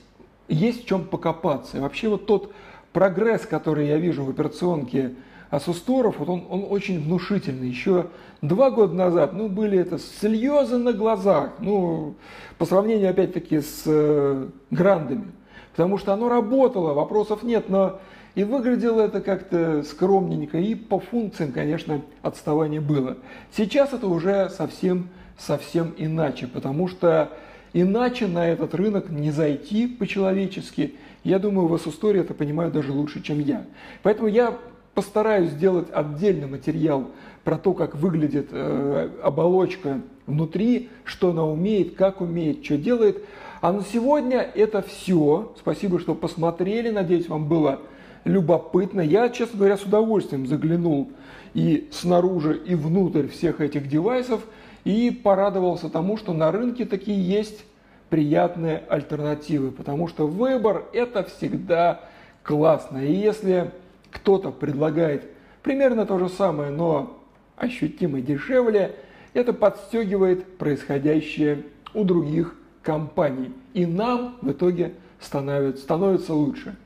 есть 0.49 0.85
в 0.85 0.87
чем 0.87 1.05
покопаться. 1.05 1.77
И 1.77 1.81
вообще 1.81 2.09
вот 2.09 2.25
тот 2.25 2.55
прогресс, 2.95 3.45
который 3.45 3.89
я 3.89 3.99
вижу 3.99 4.25
в 4.25 4.31
операционке 4.31 5.17
Asus 5.51 5.83
вот 5.87 6.29
он, 6.31 6.47
он 6.49 6.65
очень 6.71 6.99
внушительный. 6.99 7.69
Еще 7.69 8.07
два 8.41 8.71
года 8.71 8.95
назад, 8.95 9.35
ну, 9.35 9.51
были 9.51 9.79
это 9.79 9.99
слезы 9.99 10.79
на 10.79 10.95
глазах, 10.95 11.51
ну, 11.59 12.15
по 12.57 12.65
сравнению, 12.65 13.11
опять-таки, 13.11 13.61
с 13.61 13.83
э, 13.85 14.49
грандами. 14.71 15.31
Потому 15.73 15.99
что 15.99 16.15
оно 16.15 16.31
работало, 16.31 16.95
вопросов 16.95 17.43
нет, 17.43 17.69
но 17.69 18.01
и 18.37 18.45
выглядело 18.45 19.01
это 19.01 19.23
как-то 19.23 19.83
скромненько, 19.83 20.59
и 20.59 20.75
по 20.75 21.01
функциям, 21.01 21.53
конечно, 21.53 22.03
отставание 22.21 22.83
было. 22.83 23.17
Сейчас 23.51 23.95
это 23.95 24.07
уже 24.07 24.51
совсем, 24.51 25.09
совсем 25.39 25.95
иначе, 25.97 26.47
потому 26.47 26.87
что 26.87 27.31
иначе 27.73 28.27
на 28.27 28.47
этот 28.47 28.75
рынок 28.75 29.09
не 29.09 29.31
зайти 29.31 29.87
по-человечески. 29.87 30.95
Я 31.25 31.39
думаю, 31.39 31.67
в 31.67 31.75
Asus 31.75 32.15
это 32.15 32.35
понимают 32.35 32.75
даже 32.75 32.93
лучше, 32.93 33.23
чем 33.23 33.41
я. 33.41 33.65
Поэтому 34.03 34.29
я 34.29 34.59
постараюсь 34.93 35.51
сделать 35.53 35.89
отдельный 35.91 36.47
материал 36.47 37.11
про 37.43 37.57
то, 37.57 37.73
как 37.73 37.95
выглядит 37.95 38.49
э, 38.53 39.11
оболочка 39.23 40.03
внутри, 40.27 40.91
что 41.05 41.31
она 41.31 41.47
умеет, 41.47 41.95
как 41.95 42.21
умеет, 42.21 42.63
что 42.63 42.77
делает. 42.77 43.25
А 43.63 43.73
на 43.73 43.83
сегодня 43.83 44.41
это 44.41 44.83
все. 44.83 45.55
Спасибо, 45.59 45.99
что 45.99 46.15
посмотрели. 46.15 46.91
Надеюсь, 46.91 47.29
вам 47.29 47.49
было 47.49 47.81
любопытно. 48.27 49.01
Я, 49.01 49.29
честно 49.31 49.59
говоря, 49.59 49.77
с 49.77 49.83
удовольствием 49.83 50.47
заглянул 50.47 51.11
и 51.55 51.89
снаружи, 51.93 52.57
и 52.57 52.75
внутрь 52.75 53.29
всех 53.29 53.61
этих 53.61 53.89
девайсов 53.89 54.43
и 54.85 55.11
порадовался 55.11 55.89
тому, 55.89 56.17
что 56.17 56.33
на 56.33 56.53
рынке 56.53 56.85
такие 56.85 57.21
есть 57.21 57.65
приятные 58.11 58.83
альтернативы, 58.89 59.71
потому 59.71 60.09
что 60.09 60.27
выбор 60.27 60.85
это 60.93 61.25
всегда 61.25 62.01
классно. 62.43 62.99
И 62.99 63.13
если 63.13 63.71
кто-то 64.11 64.51
предлагает 64.51 65.25
примерно 65.63 66.05
то 66.05 66.19
же 66.19 66.29
самое, 66.29 66.71
но 66.71 67.19
ощутимо 67.57 68.21
дешевле, 68.21 68.95
это 69.35 69.53
подстегивает 69.53 70.59
происходящее 70.59 71.63
у 71.95 72.05
других 72.05 72.55
компаний. 72.83 73.53
И 73.75 73.87
нам 73.87 74.37
в 74.41 74.51
итоге 74.51 74.95
становится, 75.21 75.83
становится 75.83 76.35
лучше. 76.35 76.77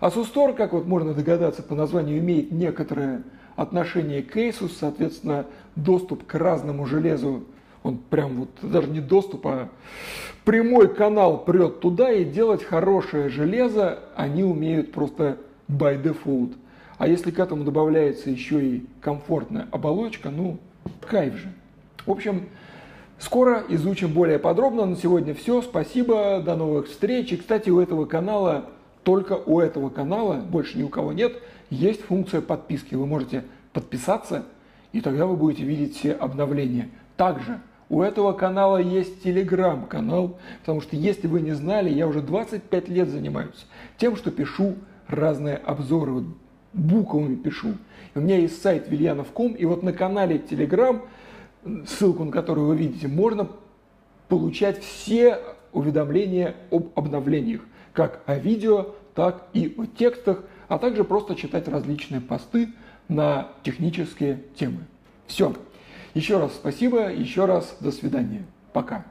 Store, 0.00 0.54
как 0.54 0.72
вот 0.72 0.86
можно 0.86 1.14
догадаться 1.14 1.62
по 1.62 1.74
названию, 1.74 2.18
имеет 2.18 2.52
некоторое 2.52 3.22
отношение 3.56 4.22
к 4.22 4.36
Asus, 4.36 4.72
соответственно, 4.78 5.46
доступ 5.76 6.26
к 6.26 6.34
разному 6.34 6.86
железу, 6.86 7.44
он 7.82 7.98
прям 7.98 8.40
вот 8.40 8.50
даже 8.62 8.88
не 8.88 9.00
доступ, 9.00 9.46
а 9.46 9.68
прямой 10.44 10.94
канал 10.94 11.44
прет 11.44 11.80
туда 11.80 12.10
и 12.12 12.24
делать 12.24 12.62
хорошее 12.62 13.28
железо 13.28 14.00
они 14.16 14.44
умеют 14.44 14.92
просто 14.92 15.38
by 15.68 16.02
default. 16.02 16.54
А 16.98 17.08
если 17.08 17.30
к 17.30 17.38
этому 17.38 17.64
добавляется 17.64 18.28
еще 18.28 18.62
и 18.62 18.86
комфортная 19.00 19.68
оболочка, 19.70 20.30
ну, 20.30 20.58
кайф 21.00 21.34
же. 21.34 21.50
В 22.04 22.10
общем, 22.10 22.48
скоро 23.18 23.64
изучим 23.70 24.12
более 24.12 24.38
подробно. 24.38 24.84
На 24.84 24.96
сегодня 24.96 25.34
все. 25.34 25.62
Спасибо, 25.62 26.42
до 26.44 26.56
новых 26.56 26.88
встреч. 26.88 27.32
И, 27.32 27.36
кстати, 27.38 27.70
у 27.70 27.80
этого 27.80 28.04
канала 28.04 28.66
только 29.02 29.34
у 29.34 29.60
этого 29.60 29.90
канала, 29.90 30.36
больше 30.36 30.78
ни 30.78 30.82
у 30.82 30.88
кого 30.88 31.12
нет, 31.12 31.32
есть 31.70 32.02
функция 32.02 32.40
подписки. 32.40 32.94
Вы 32.94 33.06
можете 33.06 33.44
подписаться, 33.72 34.44
и 34.92 35.00
тогда 35.00 35.26
вы 35.26 35.36
будете 35.36 35.64
видеть 35.64 35.96
все 35.96 36.12
обновления. 36.12 36.90
Также 37.16 37.60
у 37.88 38.02
этого 38.02 38.32
канала 38.32 38.76
есть 38.76 39.22
телеграм-канал, 39.22 40.38
потому 40.60 40.80
что 40.80 40.96
если 40.96 41.26
вы 41.26 41.40
не 41.40 41.52
знали, 41.52 41.90
я 41.90 42.06
уже 42.06 42.20
25 42.22 42.88
лет 42.88 43.08
занимаюсь 43.08 43.66
тем, 43.98 44.16
что 44.16 44.30
пишу 44.30 44.76
разные 45.08 45.56
обзоры, 45.56 46.12
вот 46.12 46.24
буквами 46.72 47.34
пишу. 47.34 47.74
У 48.14 48.20
меня 48.20 48.38
есть 48.38 48.62
сайт 48.62 48.88
вильянов.ком, 48.88 49.54
и 49.54 49.64
вот 49.64 49.82
на 49.82 49.92
канале 49.92 50.38
телеграм, 50.38 51.02
ссылку 51.86 52.24
на 52.24 52.32
которую 52.32 52.68
вы 52.68 52.76
видите, 52.76 53.08
можно 53.08 53.48
получать 54.28 54.82
все 54.82 55.38
уведомления 55.72 56.54
об 56.70 56.90
обновлениях 56.94 57.60
как 57.92 58.20
о 58.26 58.36
видео, 58.36 58.94
так 59.14 59.46
и 59.52 59.74
о 59.76 59.86
текстах, 59.86 60.42
а 60.68 60.78
также 60.78 61.04
просто 61.04 61.34
читать 61.34 61.68
различные 61.68 62.20
посты 62.20 62.72
на 63.08 63.48
технические 63.62 64.42
темы. 64.54 64.86
Все. 65.26 65.54
Еще 66.14 66.38
раз 66.38 66.52
спасибо, 66.54 67.12
еще 67.12 67.44
раз 67.44 67.76
до 67.80 67.92
свидания. 67.92 68.44
Пока. 68.72 69.04